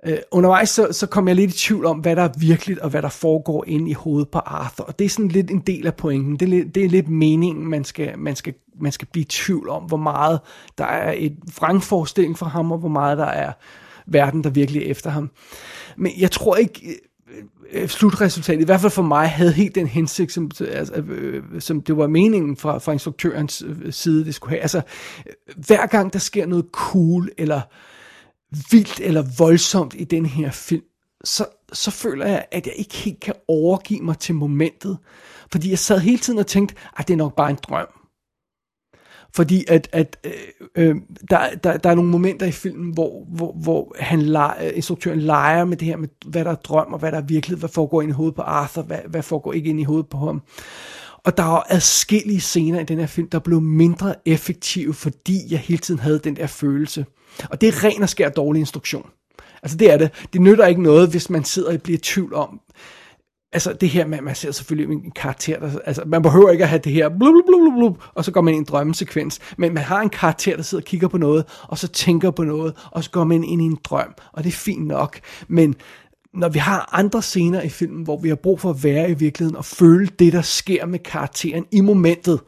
Uh, 0.08 0.14
undervejs 0.32 0.70
så, 0.70 0.88
så 0.92 1.08
kom 1.08 1.28
jeg 1.28 1.36
lidt 1.36 1.54
i 1.54 1.58
tvivl 1.58 1.86
om, 1.86 2.00
hvad 2.00 2.16
der 2.16 2.22
er 2.22 2.34
virkeligt, 2.40 2.80
og 2.80 2.90
hvad 2.90 3.02
der 3.02 3.10
foregår 3.10 3.64
inde 3.68 3.90
i 3.90 3.94
hovedet 3.94 4.30
på 4.30 4.40
Arthur. 4.40 4.86
Og 4.86 5.00
det 5.00 5.06
er 5.06 5.10
sådan 5.10 5.28
lidt 5.28 5.52
en 5.52 5.60
del 5.60 5.88
af 5.88 5.96
pointen. 5.96 6.34
Det 6.34 6.42
er 6.42 6.50
lidt, 6.50 6.76
det 6.76 6.86
er 6.86 6.90
lidt 6.90 7.10
meningen, 7.10 7.68
man 7.68 7.84
skal, 7.84 8.20
man, 8.20 8.36
skal, 8.36 8.54
man 8.82 8.92
skal 8.92 9.08
blive 9.12 9.22
i 9.22 9.28
tvivl 9.28 9.70
om, 9.70 9.84
hvor 9.84 9.98
meget 9.98 10.40
der 10.78 10.86
er 10.86 11.14
et 11.18 11.38
vrangforestilling 11.58 12.38
for 12.38 12.46
ham, 12.46 12.72
og 12.72 12.78
hvor 12.78 12.90
meget 12.90 13.18
der 13.18 13.26
er 13.26 13.54
verden, 14.06 14.44
der 14.44 14.50
virkelig 14.50 14.82
er 14.82 14.92
efter 14.92 15.10
ham. 15.10 15.30
Men 15.98 16.12
jeg 16.18 16.32
tror 16.32 16.56
ikke, 16.56 17.00
Øh, 17.32 17.44
øh, 17.72 17.90
slutresultatet, 17.90 18.62
i 18.62 18.66
hvert 18.66 18.82
fald 18.82 18.92
for 18.92 19.02
mig, 19.02 19.30
havde 19.30 19.52
helt 19.52 19.76
den 19.76 19.88
hensigt, 19.88 20.32
som, 20.32 20.52
altså, 20.60 20.94
øh, 20.94 21.44
som 21.62 21.82
det 21.82 21.98
var 21.98 22.08
meningen 22.08 22.58
fra, 22.58 22.78
fra 22.78 22.92
instruktørens 22.92 23.64
side, 23.90 24.26
det 24.26 24.36
skulle 24.36 24.52
have. 24.52 24.62
Altså, 24.62 24.82
hver 25.56 25.86
gang 25.86 26.14
der 26.14 26.20
sker 26.20 26.46
noget 26.46 26.66
cool, 26.72 27.30
eller 27.38 27.62
vildt, 28.72 29.00
eller 29.00 29.24
voldsomt 29.38 29.96
i 29.98 30.04
den 30.04 30.26
her 30.26 30.52
film, 30.52 30.84
så, 31.24 31.46
så 31.74 31.92
føler 31.92 32.26
jeg, 32.26 32.46
at 32.52 32.68
jeg 32.68 32.74
ikke 32.76 32.96
helt 32.96 33.20
kan 33.20 33.34
overgive 33.48 34.02
mig 34.02 34.20
til 34.20 34.36
momentet. 34.36 34.98
Fordi 35.52 35.70
jeg 35.70 35.80
sad 35.80 36.00
hele 36.00 36.18
tiden 36.18 36.40
og 36.40 36.48
tænkte, 36.48 36.76
at 36.98 37.08
det 37.08 37.14
er 37.14 37.18
nok 37.18 37.36
bare 37.36 37.50
en 37.50 37.60
drøm. 37.64 37.88
Fordi 39.36 39.66
at, 39.68 39.90
at 39.92 40.18
øh, 40.24 40.32
øh, 40.76 40.96
der, 41.30 41.40
der, 41.64 41.78
der 41.78 41.90
er 41.90 41.96
nogle 41.96 42.12
momenter 42.12 42.46
i 42.46 42.52
filmen, 42.52 42.94
hvor, 42.94 43.26
hvor, 43.28 43.52
hvor 43.52 43.96
han 44.00 44.22
leger, 44.22 44.66
øh, 44.66 44.72
instruktøren 44.76 45.20
leger 45.20 45.66
med 45.66 45.78
det 45.78 45.88
her 45.88 45.98
med, 45.98 46.08
hvad 46.26 46.46
der 46.46 46.52
er 46.52 46.56
drøm 46.56 46.94
og 46.94 47.00
hvad 47.00 47.12
der 47.12 47.18
er 47.18 47.26
virkelighed, 47.26 47.60
hvad 47.60 47.70
foregår 47.70 48.02
ind 48.02 48.12
i 48.12 48.14
hovedet 48.14 48.36
på 48.36 48.42
Arthur, 48.42 48.82
hvad, 48.82 49.00
hvad 49.10 49.24
foregår 49.24 49.54
ikke 49.54 49.70
ind 49.70 49.80
i 49.80 49.84
hovedet 49.84 50.08
på 50.10 50.18
ham. 50.18 50.42
Og 51.24 51.38
der 51.38 51.44
er 51.44 51.64
adskillige 51.70 52.42
scener 52.42 52.80
i 52.80 52.84
den 52.84 53.00
her 53.00 53.08
film, 53.08 53.30
der 53.30 53.40
blev 53.40 53.62
mindre 53.62 54.16
effektive, 54.26 54.94
fordi 54.94 55.42
jeg 55.50 55.60
hele 55.60 55.78
tiden 55.78 56.00
havde 56.00 56.20
den 56.20 56.36
der 56.36 56.48
følelse. 56.48 57.06
Og 57.50 57.62
det 57.62 57.70
er 57.70 57.84
ren 57.84 58.04
og 58.04 58.10
skær 58.10 58.30
dårlig 58.30 58.60
instruktion. 58.60 59.10
Altså 59.64 59.78
det 59.78 59.92
er 59.92 59.98
det. 59.98 60.12
Det 60.34 60.42
nytter 60.42 60.66
ikke 60.66 60.84
noget, 60.84 61.10
hvis 61.10 61.30
man 61.30 61.44
sidder 61.44 61.74
og 61.74 61.82
bliver 61.82 61.98
i 61.98 62.02
tvivl 62.02 62.34
om, 62.34 62.60
altså 63.56 63.74
det 63.74 63.90
her 63.90 64.08
med, 64.08 64.22
man 64.22 64.36
ser 64.36 64.52
selvfølgelig 64.52 64.94
en 64.94 65.12
karakter, 65.12 65.60
der, 65.60 65.80
altså 65.86 66.04
man 66.06 66.22
behøver 66.22 66.50
ikke 66.50 66.64
at 66.64 66.70
have 66.70 66.82
det 66.84 66.92
her 66.92 67.10
blub, 67.10 67.20
blub, 67.20 67.44
blub, 67.46 67.74
blub, 67.74 68.04
og 68.14 68.26
så 68.26 68.32
går 68.32 68.42
man 68.42 68.54
i 68.54 68.58
en 68.58 68.64
drømmesekvens, 68.64 69.40
men 69.58 69.74
man 69.74 69.84
har 69.84 70.02
en 70.02 70.10
karakter, 70.10 70.56
der 70.56 70.64
sidder 70.64 70.82
og 70.82 70.86
kigger 70.86 71.08
på 71.08 71.18
noget, 71.18 71.46
og 71.64 71.78
så 71.78 71.88
tænker 71.88 72.32
på 72.32 72.44
noget, 72.44 72.74
og 72.92 73.04
så 73.04 73.12
går 73.12 73.24
man 73.24 73.44
ind 73.44 73.62
i 73.62 73.66
en 73.66 73.78
drøm, 73.84 74.14
og 74.34 74.44
det 74.44 74.50
er 74.50 74.54
fint 74.54 74.88
nok, 74.88 75.20
men 75.48 75.76
når 76.34 76.50
vi 76.50 76.60
har 76.60 76.90
andre 76.92 77.22
scener 77.22 77.62
i 77.62 77.70
filmen, 77.70 78.04
hvor 78.04 78.18
vi 78.18 78.30
har 78.30 78.36
brug 78.36 78.60
for 78.60 78.70
at 78.70 78.84
være 78.84 79.10
i 79.10 79.14
virkeligheden 79.14 79.58
og 79.58 79.66
føle 79.66 80.08
det, 80.20 80.34
der 80.34 80.42
sker 80.42 80.86
med 80.86 81.00
karakteren 81.00 81.66
i 81.72 81.82
momentet, 81.82 82.40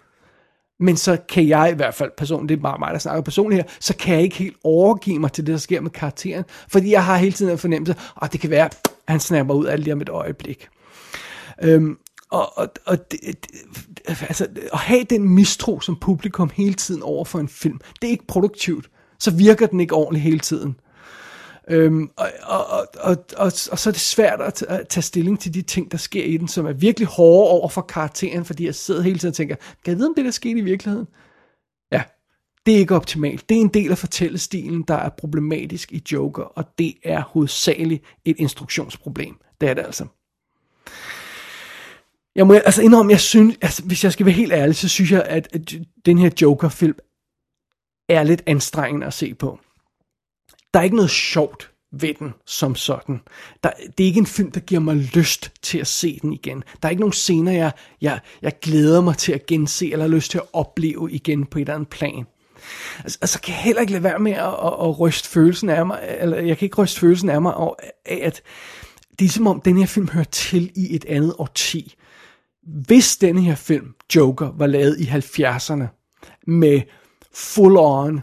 men 0.80 0.98
så 0.98 1.18
kan 1.30 1.48
jeg 1.48 1.72
i 1.72 1.76
hvert 1.76 1.94
fald 1.94 2.12
personligt, 2.18 2.50
det 2.50 2.58
er 2.58 2.62
bare 2.62 2.80
mig, 2.80 2.94
der 2.94 3.00
snakker 3.00 3.22
personligt 3.22 3.62
her, 3.62 3.70
så 3.80 3.96
kan 3.98 4.16
jeg 4.16 4.24
ikke 4.24 4.36
helt 4.36 4.58
overgive 4.64 5.20
mig 5.20 5.32
til 5.32 5.46
det, 5.46 5.52
der 5.52 5.60
sker 5.60 5.82
med 5.82 5.92
karakteren, 5.92 6.44
fordi 6.70 6.92
jeg 6.92 7.06
har 7.06 7.18
hele 7.18 7.32
tiden 7.32 7.52
en 7.52 7.58
fornemmelse, 7.58 7.96
og 8.16 8.34
det 8.34 8.40
kan 8.40 8.50
være, 8.50 8.66
at 8.66 8.92
han 9.08 9.20
snapper 9.20 9.54
ud 9.54 9.66
af 9.66 9.84
lige 9.84 9.94
om 9.94 10.02
et 10.02 10.10
øjeblik. 10.10 10.68
Øhm, 11.64 11.98
og, 12.32 12.58
og, 12.58 12.68
og 12.86 13.12
det, 13.12 13.20
det, 13.24 13.62
altså, 14.08 14.48
at 14.74 14.80
have 14.80 15.04
den 15.04 15.30
mistro 15.30 15.80
som 15.80 15.98
publikum 16.02 16.52
hele 16.54 16.74
tiden 16.74 17.04
over 17.04 17.26
for 17.26 17.40
en 17.40 17.50
film, 17.50 17.80
det 18.02 18.08
er 18.08 18.12
ikke 18.12 18.28
produktivt. 18.28 18.90
Så 19.20 19.32
virker 19.32 19.68
den 19.68 19.80
ikke 19.80 19.96
ordentligt 19.96 20.24
hele 20.24 20.40
tiden. 20.40 20.80
Øhm, 21.70 22.10
og, 22.18 22.28
og, 22.44 22.68
og, 22.68 22.88
og, 23.00 23.18
og, 23.38 23.46
og 23.46 23.80
så 23.80 23.90
er 23.90 23.92
det 23.92 24.02
svært 24.02 24.42
at, 24.42 24.62
at 24.62 24.88
tage 24.88 25.02
stilling 25.02 25.40
til 25.40 25.54
de 25.54 25.62
ting, 25.62 25.92
der 25.92 25.98
sker 25.98 26.24
i 26.24 26.38
den, 26.38 26.48
som 26.48 26.66
er 26.66 26.74
virkelig 26.74 27.08
hårde 27.08 27.52
over 27.52 27.70
for 27.70 27.82
karakteren, 27.82 28.46
fordi 28.46 28.66
jeg 28.66 28.76
sidder 28.76 29.02
hele 29.02 29.20
tiden 29.20 29.32
og 29.32 29.36
tænker, 29.36 29.56
kan 29.56 29.92
jeg 29.92 29.98
vide, 29.98 30.08
om 30.08 30.14
det 30.16 30.26
der 30.26 30.32
skete 30.32 30.60
i 30.60 30.62
virkeligheden? 30.62 31.08
Ja, 31.92 32.04
det 32.66 32.74
er 32.74 32.78
ikke 32.78 32.96
optimalt. 32.96 33.50
Det 33.50 33.58
er 33.58 33.62
en 33.62 33.68
del 33.68 33.92
af 33.92 33.98
fortællestilen, 33.98 34.82
der 34.82 34.96
er 34.96 35.10
problematisk 35.10 35.92
i 35.92 36.04
Joker, 36.12 36.44
og 36.44 36.66
det 36.78 36.94
er 37.04 37.22
hovedsageligt 37.22 38.04
et 38.26 38.36
instruktionsproblem. 38.40 39.36
Det 39.62 39.70
er 39.70 39.74
det 39.74 39.86
altså. 39.86 40.06
Jeg 42.38 42.48
må 42.48 42.54
altså 42.54 42.82
indrømme, 42.82 43.12
jeg 43.12 43.20
synes, 43.20 43.58
altså, 43.62 43.84
hvis 43.84 44.04
jeg 44.04 44.14
skal 44.14 44.26
være 44.26 44.36
helt 44.36 44.54
ærlig, 44.54 44.76
så 44.76 44.90
synes 44.90 45.12
jeg, 45.12 45.24
at, 45.24 45.48
at 45.54 45.76
den 46.06 46.18
her 46.18 46.30
Joker-film 46.42 46.96
er 48.10 48.24
lidt 48.24 48.44
anstrengende 48.46 49.08
at 49.08 49.14
se 49.14 49.34
på. 49.34 49.60
Der 50.74 50.80
er 50.80 50.84
ikke 50.84 50.96
noget 50.96 51.12
sjovt 51.12 51.72
ved 51.92 52.14
den 52.20 52.34
som 52.46 52.76
sådan. 52.76 53.20
Der, 53.64 53.72
det 53.98 54.04
er 54.04 54.08
ikke 54.08 54.20
en 54.20 54.26
film, 54.26 54.52
der 54.52 54.60
giver 54.60 54.82
mig 54.82 54.96
lyst 54.96 55.52
til 55.62 55.78
at 55.78 55.88
se 55.88 56.20
den 56.22 56.34
igen. 56.34 56.64
Der 56.82 56.88
er 56.88 56.90
ikke 56.90 57.00
nogen 57.00 57.14
scener, 57.14 57.52
jeg, 57.52 57.72
jeg, 58.02 58.20
jeg 58.42 58.60
glæder 58.62 59.02
mig 59.02 59.18
til 59.18 59.34
at 59.34 59.46
gense, 59.46 59.92
eller 59.92 60.06
har 60.06 60.16
lyst 60.16 60.32
til 60.32 60.38
at 60.38 60.48
opleve 60.54 61.12
igen 61.12 61.46
på 61.46 61.60
et 61.60 61.62
eller 61.62 61.76
andet 61.76 61.90
plan. 61.90 62.26
Altså, 63.04 63.18
altså 63.22 63.42
kan 63.42 63.54
jeg 63.54 63.64
heller 63.64 63.82
ikke 63.82 63.94
lade 63.94 64.04
være 64.04 64.20
med 64.20 64.32
at, 64.32 64.48
at, 64.48 64.74
at 64.82 65.00
ryste 65.00 65.30
følelsen 65.30 65.70
af 65.70 65.86
mig, 65.86 66.18
eller 66.20 66.38
jeg 66.38 66.58
kan 66.58 66.66
ikke 66.66 66.82
ryste 66.82 67.00
følelsen 67.00 67.30
af 67.30 67.42
mig 67.42 67.54
af, 68.06 68.20
at 68.24 68.42
det 69.20 69.26
er 69.26 69.30
som 69.30 69.48
om, 69.48 69.62
den 69.62 69.78
her 69.78 69.86
film 69.86 70.10
hører 70.10 70.24
til 70.24 70.72
i 70.76 70.96
et 70.96 71.06
andet 71.06 71.36
årti. 71.38 71.96
Hvis 72.68 73.18
denne 73.18 73.42
her 73.42 73.56
film, 73.56 73.94
Joker, 74.16 74.52
var 74.58 74.68
lavet 74.68 75.00
i 75.00 75.04
70'erne, 75.04 75.84
med 76.48 76.82
full-on 77.34 78.22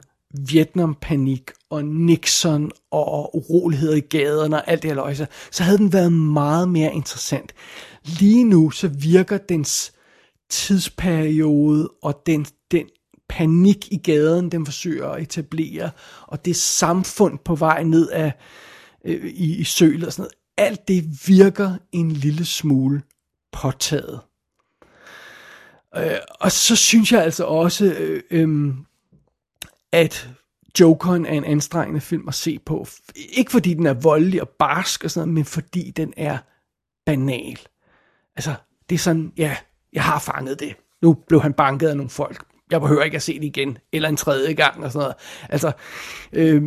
Vietnam-panik 0.48 1.50
og 1.70 1.84
Nixon 1.84 2.70
og 2.90 3.36
uroligheder 3.36 3.96
i 3.96 4.00
gaderne 4.00 4.56
og 4.56 4.70
alt 4.70 4.82
det 4.82 4.90
her 4.90 4.94
løjse, 4.94 5.26
så 5.50 5.62
havde 5.62 5.78
den 5.78 5.92
været 5.92 6.12
meget 6.12 6.68
mere 6.68 6.94
interessant. 6.94 7.54
Lige 8.04 8.44
nu 8.44 8.70
så 8.70 8.88
virker 8.88 9.38
dens 9.38 9.92
tidsperiode 10.50 11.90
og 12.02 12.22
den, 12.26 12.46
den 12.70 12.86
panik 13.28 13.92
i 13.92 13.96
gaden, 13.96 14.52
den 14.52 14.66
forsøger 14.66 15.08
at 15.08 15.22
etablere, 15.22 15.90
og 16.22 16.44
det 16.44 16.56
samfund 16.56 17.38
på 17.44 17.54
vej 17.54 17.82
ned 17.82 18.10
af 18.10 18.32
øh, 19.04 19.24
i, 19.24 19.56
i 19.56 19.64
sølet 19.64 20.06
og 20.06 20.12
sådan 20.12 20.22
noget, 20.22 20.34
alt 20.56 20.88
det 20.88 21.28
virker 21.28 21.76
en 21.92 22.10
lille 22.10 22.44
smule 22.44 23.02
påtaget. 23.52 24.20
Øh, 25.96 26.16
og 26.40 26.52
så 26.52 26.76
synes 26.76 27.12
jeg 27.12 27.22
altså 27.22 27.44
også, 27.44 27.84
øh, 27.84 28.22
øh, 28.30 28.74
at 29.92 30.28
Jokeren 30.80 31.26
er 31.26 31.32
en 31.32 31.44
anstrengende 31.44 32.00
film 32.00 32.28
at 32.28 32.34
se 32.34 32.58
på. 32.58 32.86
Ikke 33.32 33.50
fordi 33.50 33.74
den 33.74 33.86
er 33.86 33.94
voldelig 33.94 34.40
og 34.40 34.48
barsk 34.48 35.04
og 35.04 35.10
sådan 35.10 35.28
noget, 35.28 35.34
men 35.34 35.44
fordi 35.44 35.90
den 35.90 36.14
er 36.16 36.38
banal. 37.06 37.58
Altså, 38.36 38.54
det 38.88 38.94
er 38.94 38.98
sådan, 38.98 39.32
ja, 39.36 39.56
jeg 39.92 40.02
har 40.02 40.18
fanget 40.18 40.60
det. 40.60 40.76
Nu 41.02 41.12
blev 41.12 41.42
han 41.42 41.52
banket 41.52 41.88
af 41.88 41.96
nogle 41.96 42.10
folk. 42.10 42.44
Jeg 42.70 42.80
behøver 42.80 43.02
ikke 43.02 43.16
at 43.16 43.22
se 43.22 43.34
det 43.34 43.44
igen, 43.44 43.78
eller 43.92 44.08
en 44.08 44.16
tredje 44.16 44.52
gang 44.52 44.84
og 44.84 44.92
sådan 44.92 45.02
noget. 45.02 45.14
Altså, 45.48 45.72
øh, 46.32 46.62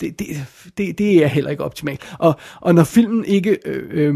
det, 0.00 0.18
det, 0.18 0.26
det, 0.78 0.98
det 0.98 1.24
er 1.24 1.26
heller 1.26 1.50
ikke 1.50 1.64
optimalt. 1.64 2.16
Og, 2.18 2.34
og 2.60 2.74
når 2.74 2.84
filmen 2.84 3.24
ikke 3.24 3.58
øh, 3.64 3.88
øh, 3.90 4.14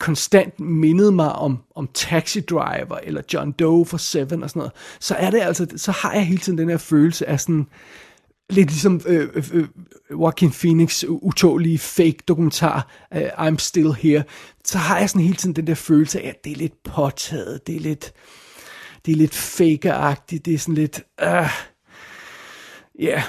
konstant 0.00 0.60
mindede 0.60 1.12
mig 1.12 1.32
om, 1.32 1.58
om 1.74 1.88
Taxi 1.94 2.40
Driver 2.40 2.98
eller 3.02 3.22
John 3.34 3.52
Doe 3.52 3.86
for 3.86 3.96
Seven 3.96 4.42
og 4.42 4.50
sådan 4.50 4.60
noget, 4.60 4.72
så 5.00 5.14
er 5.14 5.30
det 5.30 5.40
altså, 5.40 5.66
så 5.76 5.92
har 5.92 6.12
jeg 6.12 6.26
hele 6.26 6.40
tiden 6.40 6.58
den 6.58 6.68
her 6.68 6.76
følelse 6.76 7.28
af 7.28 7.40
sådan, 7.40 7.66
lidt 8.50 8.70
ligesom 8.70 9.00
øh, 9.06 9.28
øh, 9.34 9.50
øh, 9.52 9.68
Joaquin 10.10 10.50
Phoenix 10.50 11.04
utålige 11.08 11.78
fake 11.78 12.18
dokumentar 12.28 12.90
øh, 13.14 13.28
I'm 13.28 13.56
Still 13.58 13.92
Here, 13.92 14.24
så 14.64 14.78
har 14.78 14.98
jeg 14.98 15.10
sådan 15.10 15.22
hele 15.22 15.36
tiden 15.36 15.56
den 15.56 15.66
der 15.66 15.74
følelse 15.74 16.20
af, 16.20 16.28
at 16.28 16.44
det 16.44 16.52
er 16.52 16.56
lidt 16.56 16.82
påtaget, 16.82 17.66
det 17.66 17.76
er 17.76 17.80
lidt, 17.80 18.12
det 19.06 19.12
er 19.12 19.16
lidt 19.16 19.34
fakeagtigt 19.34 20.44
det 20.46 20.54
er 20.54 20.58
sådan 20.58 20.74
lidt, 20.74 21.02
uh, 21.22 21.26
ja, 21.28 21.48
yeah 22.98 23.22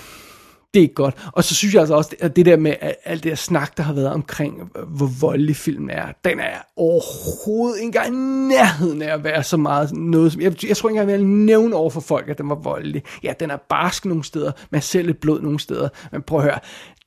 det 0.73 0.79
er 0.79 0.83
ikke 0.83 0.95
godt. 0.95 1.29
Og 1.31 1.43
så 1.43 1.55
synes 1.55 1.73
jeg 1.73 1.81
altså 1.81 1.95
også, 1.95 2.15
at 2.19 2.35
det 2.35 2.45
der 2.45 2.57
med 2.57 2.73
alt 3.05 3.23
det 3.23 3.29
der 3.29 3.35
snak, 3.35 3.77
der 3.77 3.83
har 3.83 3.93
været 3.93 4.07
omkring, 4.07 4.71
hvor 4.87 5.09
voldelig 5.19 5.55
filmen 5.55 5.89
er, 5.89 6.05
den 6.25 6.39
er 6.39 6.57
overhovedet 6.77 7.77
ikke 7.77 7.85
engang 7.85 8.47
nærheden 8.47 9.01
af 9.01 9.13
at 9.13 9.23
være 9.23 9.43
så 9.43 9.57
meget 9.57 9.91
noget, 9.93 10.31
som, 10.31 10.41
jeg, 10.41 10.65
jeg 10.67 10.77
tror 10.77 10.89
ikke 10.89 10.99
engang, 10.99 11.11
jeg 11.11 11.19
vil 11.19 11.27
nævne 11.27 11.75
over 11.75 11.89
for 11.89 12.01
folk, 12.01 12.29
at 12.29 12.37
den 12.37 12.49
var 12.49 12.55
voldelig. 12.55 13.03
Ja, 13.23 13.33
den 13.39 13.51
er 13.51 13.57
barsk 13.69 14.05
nogle 14.05 14.23
steder, 14.23 14.51
man 14.69 14.81
ser 14.81 15.01
lidt 15.01 15.19
blod 15.19 15.41
nogle 15.41 15.59
steder, 15.59 15.89
men 16.11 16.21
prøv 16.21 16.39
at 16.39 16.43
høre, 16.43 16.59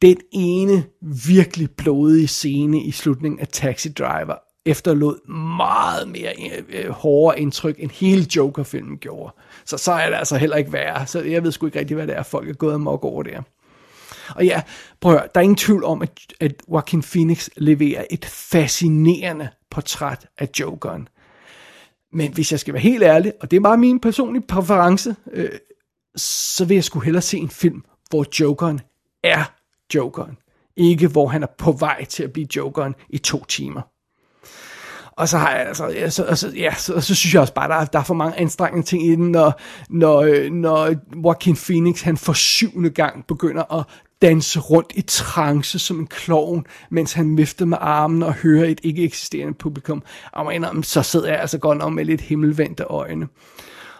den 0.03 0.16
ene 0.33 0.85
virkelig 1.27 1.70
blodige 1.70 2.29
scene 2.29 2.83
i 2.83 2.90
slutningen 2.90 3.40
af 3.40 3.48
Taxi 3.48 3.88
Driver, 3.88 4.35
efterlod 4.66 5.29
meget 5.59 6.09
mere 6.09 6.33
øh, 6.38 6.85
øh 6.85 6.90
hårdere 6.90 7.40
indtryk, 7.40 7.77
end 7.79 7.90
hele 7.90 8.27
Joker-filmen 8.37 8.98
gjorde. 8.98 9.35
Så 9.64 9.79
så 9.79 9.92
er 9.92 10.11
det 10.11 10.16
altså 10.16 10.37
heller 10.37 10.57
ikke 10.57 10.72
værre. 10.72 11.07
Så 11.07 11.22
jeg 11.22 11.42
ved 11.42 11.53
sgu 11.53 11.66
ikke 11.66 11.79
rigtig, 11.79 11.94
hvad 11.94 12.07
det 12.07 12.16
er, 12.16 12.22
folk 12.22 12.48
er 12.48 12.53
gået 12.53 12.74
amok 12.74 13.05
over 13.05 13.22
der. 13.22 13.42
Og 14.37 14.45
ja, 14.45 14.63
prøv 15.01 15.13
at 15.13 15.19
høre, 15.19 15.29
der 15.35 15.41
er 15.41 15.43
ingen 15.43 15.57
tvivl 15.57 15.85
om, 15.85 16.03
at, 16.03 16.11
at 16.41 16.53
Joaquin 16.69 17.03
Phoenix 17.03 17.49
leverer 17.57 18.05
et 18.11 18.25
fascinerende 18.25 19.49
portræt 19.71 20.27
af 20.39 20.49
Jokeren. 20.61 21.09
Men 22.13 22.33
hvis 22.33 22.53
jeg 22.53 22.61
skal 22.61 22.75
være 22.75 22.83
helt 22.83 23.03
ærlig, 23.03 23.33
og 23.41 23.51
det 23.51 23.57
er 23.57 23.61
bare 23.61 23.79
min 23.79 24.01
personlige 24.01 24.47
præference, 24.49 25.17
øh, 25.33 25.51
så 26.17 26.65
vil 26.65 26.75
jeg 26.75 26.85
sgu 26.85 27.01
hellere 27.01 27.23
se 27.23 27.39
en 27.39 27.51
film, 27.51 27.85
hvor 28.11 28.27
Jokeren 28.41 28.81
er 29.23 29.53
Jokeren. 29.95 30.37
Ikke 30.77 31.09
hvor 31.09 31.29
han 31.29 31.43
er 31.43 31.47
på 31.59 31.73
vej 31.73 32.05
til 32.05 32.23
at 32.23 32.33
blive 32.33 32.47
Jokeren 32.57 32.95
i 33.09 33.19
to 33.19 33.45
timer. 33.45 33.83
Og 35.17 35.29
så 35.29 35.39
har 35.39 35.51
jeg 35.51 35.67
altså, 35.67 35.89
ja, 35.89 36.11
så, 36.11 36.35
så, 36.35 36.53
ja, 36.57 36.75
så, 36.75 37.01
så 37.01 37.15
synes 37.15 37.35
jeg 37.35 37.41
også 37.41 37.55
bare, 37.55 37.69
der 37.69 37.75
er, 37.75 37.85
der 37.85 37.99
er 37.99 38.03
for 38.03 38.15
mange 38.15 38.39
anstrengende 38.39 38.87
ting 38.87 39.07
i 39.07 39.11
den, 39.11 39.31
når, 39.31 39.61
når, 39.89 40.21
øh, 40.21 40.51
når 40.51 40.95
Joaquin 41.25 41.57
Phoenix, 41.57 42.03
han 42.03 42.17
for 42.17 42.33
syvende 42.33 42.91
gang 42.91 43.27
begynder 43.27 43.79
at 43.79 43.85
danse 44.25 44.61
rundt 44.61 44.93
i 44.95 45.03
trance 45.03 45.79
som 45.79 46.01
en 46.01 46.07
klovn, 46.07 46.67
mens 46.91 47.13
han 47.13 47.37
vifter 47.37 47.65
med 47.65 47.79
armen 47.81 48.23
og 48.23 48.35
hører 48.35 48.65
et 48.65 48.81
ikke 48.83 49.05
eksisterende 49.05 49.55
publikum. 49.55 50.03
Og 50.33 50.47
man 50.47 50.83
så 50.83 51.03
sidder 51.03 51.29
jeg 51.29 51.41
altså 51.41 51.59
godt 51.59 51.79
nok 51.79 51.93
med 51.93 52.05
lidt 52.05 52.21
himmelvendte 52.21 52.85
øjne. 52.85 53.29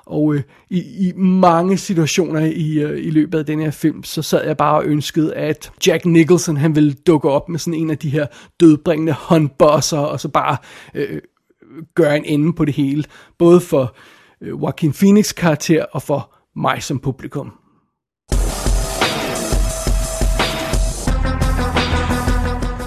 Og 0.07 0.35
øh, 0.35 0.43
i, 0.71 1.09
i 1.09 1.13
mange 1.17 1.77
situationer 1.79 2.41
i, 2.41 2.79
øh, 2.79 3.07
i 3.07 3.11
løbet 3.11 3.39
af 3.39 3.47
den 3.47 3.61
her 3.61 3.71
film, 3.71 4.05
så 4.05 4.23
sad 4.23 4.47
jeg 4.47 4.57
bare 4.57 4.77
og 4.77 4.85
ønskede, 4.85 5.35
at 5.35 5.73
Jack 5.87 6.05
Nicholson 6.05 6.57
han 6.57 6.75
ville 6.75 6.93
dukke 6.93 7.31
op 7.31 7.49
med 7.49 7.59
sådan 7.59 7.81
en 7.81 7.91
af 7.91 7.99
de 7.99 8.11
her 8.11 8.27
dødbringende 8.61 9.13
håndbosser, 9.13 9.99
og 9.99 10.21
så 10.21 10.29
bare 10.29 10.57
øh, 10.95 11.21
gøre 11.95 12.17
en 12.17 12.25
ende 12.25 12.53
på 12.53 12.65
det 12.65 12.75
hele. 12.75 13.05
Både 13.39 13.61
for 13.61 13.97
øh, 14.41 14.49
Joaquin 14.49 14.93
Phoenix 14.93 15.35
karakter 15.35 15.85
og 15.93 16.03
for 16.03 16.35
mig 16.57 16.83
som 16.83 16.99
publikum. 16.99 17.53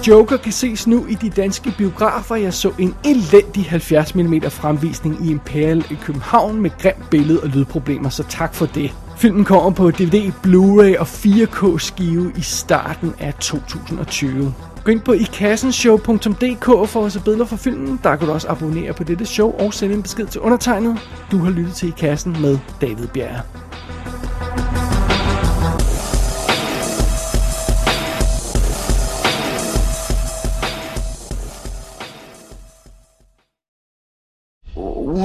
Joker 0.08 0.36
kan 0.36 0.52
ses 0.52 0.86
nu 0.86 1.06
i 1.08 1.14
de 1.14 1.30
danske 1.30 1.74
biografer. 1.78 2.36
Jeg 2.36 2.54
så 2.54 2.72
en 2.78 2.94
elendig 3.04 3.64
70 3.68 4.14
mm 4.14 4.42
fremvisning 4.42 5.26
i 5.26 5.30
Imperial 5.30 5.84
i 5.90 5.94
København 6.02 6.60
med 6.60 6.70
grimt 6.78 7.10
billede 7.10 7.40
og 7.40 7.48
lydproblemer, 7.48 8.08
så 8.08 8.24
tak 8.28 8.54
for 8.54 8.66
det. 8.66 8.94
Filmen 9.16 9.44
kommer 9.44 9.70
på 9.70 9.90
DVD, 9.90 10.32
Blu-ray 10.46 10.98
og 11.00 11.06
4K 11.06 11.78
skive 11.78 12.32
i 12.36 12.40
starten 12.40 13.14
af 13.18 13.34
2020. 13.34 14.54
Gå 14.84 14.90
ind 14.90 15.00
på 15.00 15.12
ikassenshow.dk 15.12 16.88
for 16.88 17.06
at 17.06 17.12
se 17.12 17.20
billeder 17.20 17.44
fra 17.44 17.56
filmen. 17.56 18.00
Der 18.02 18.16
kan 18.16 18.26
du 18.26 18.32
også 18.32 18.48
abonnere 18.48 18.92
på 18.92 19.04
dette 19.04 19.26
show 19.26 19.52
og 19.58 19.74
sende 19.74 19.94
en 19.94 20.02
besked 20.02 20.26
til 20.26 20.40
undertegnet. 20.40 20.98
Du 21.30 21.38
har 21.38 21.50
lyttet 21.50 21.74
til 21.74 21.88
I 21.88 21.92
Kassen 21.98 22.36
med 22.40 22.58
David 22.80 23.06
Bjerre. 23.06 23.67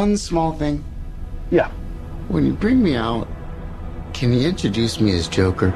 One 0.03 0.17
small 0.17 0.51
thing. 0.51 0.83
Yeah. 1.49 1.69
When 2.27 2.45
you 2.45 2.51
bring 2.51 2.83
me 2.83 2.93
out, 2.97 3.25
can 4.13 4.33
you 4.33 4.45
introduce 4.45 4.99
me 4.99 5.15
as 5.15 5.29
Joker? 5.29 5.71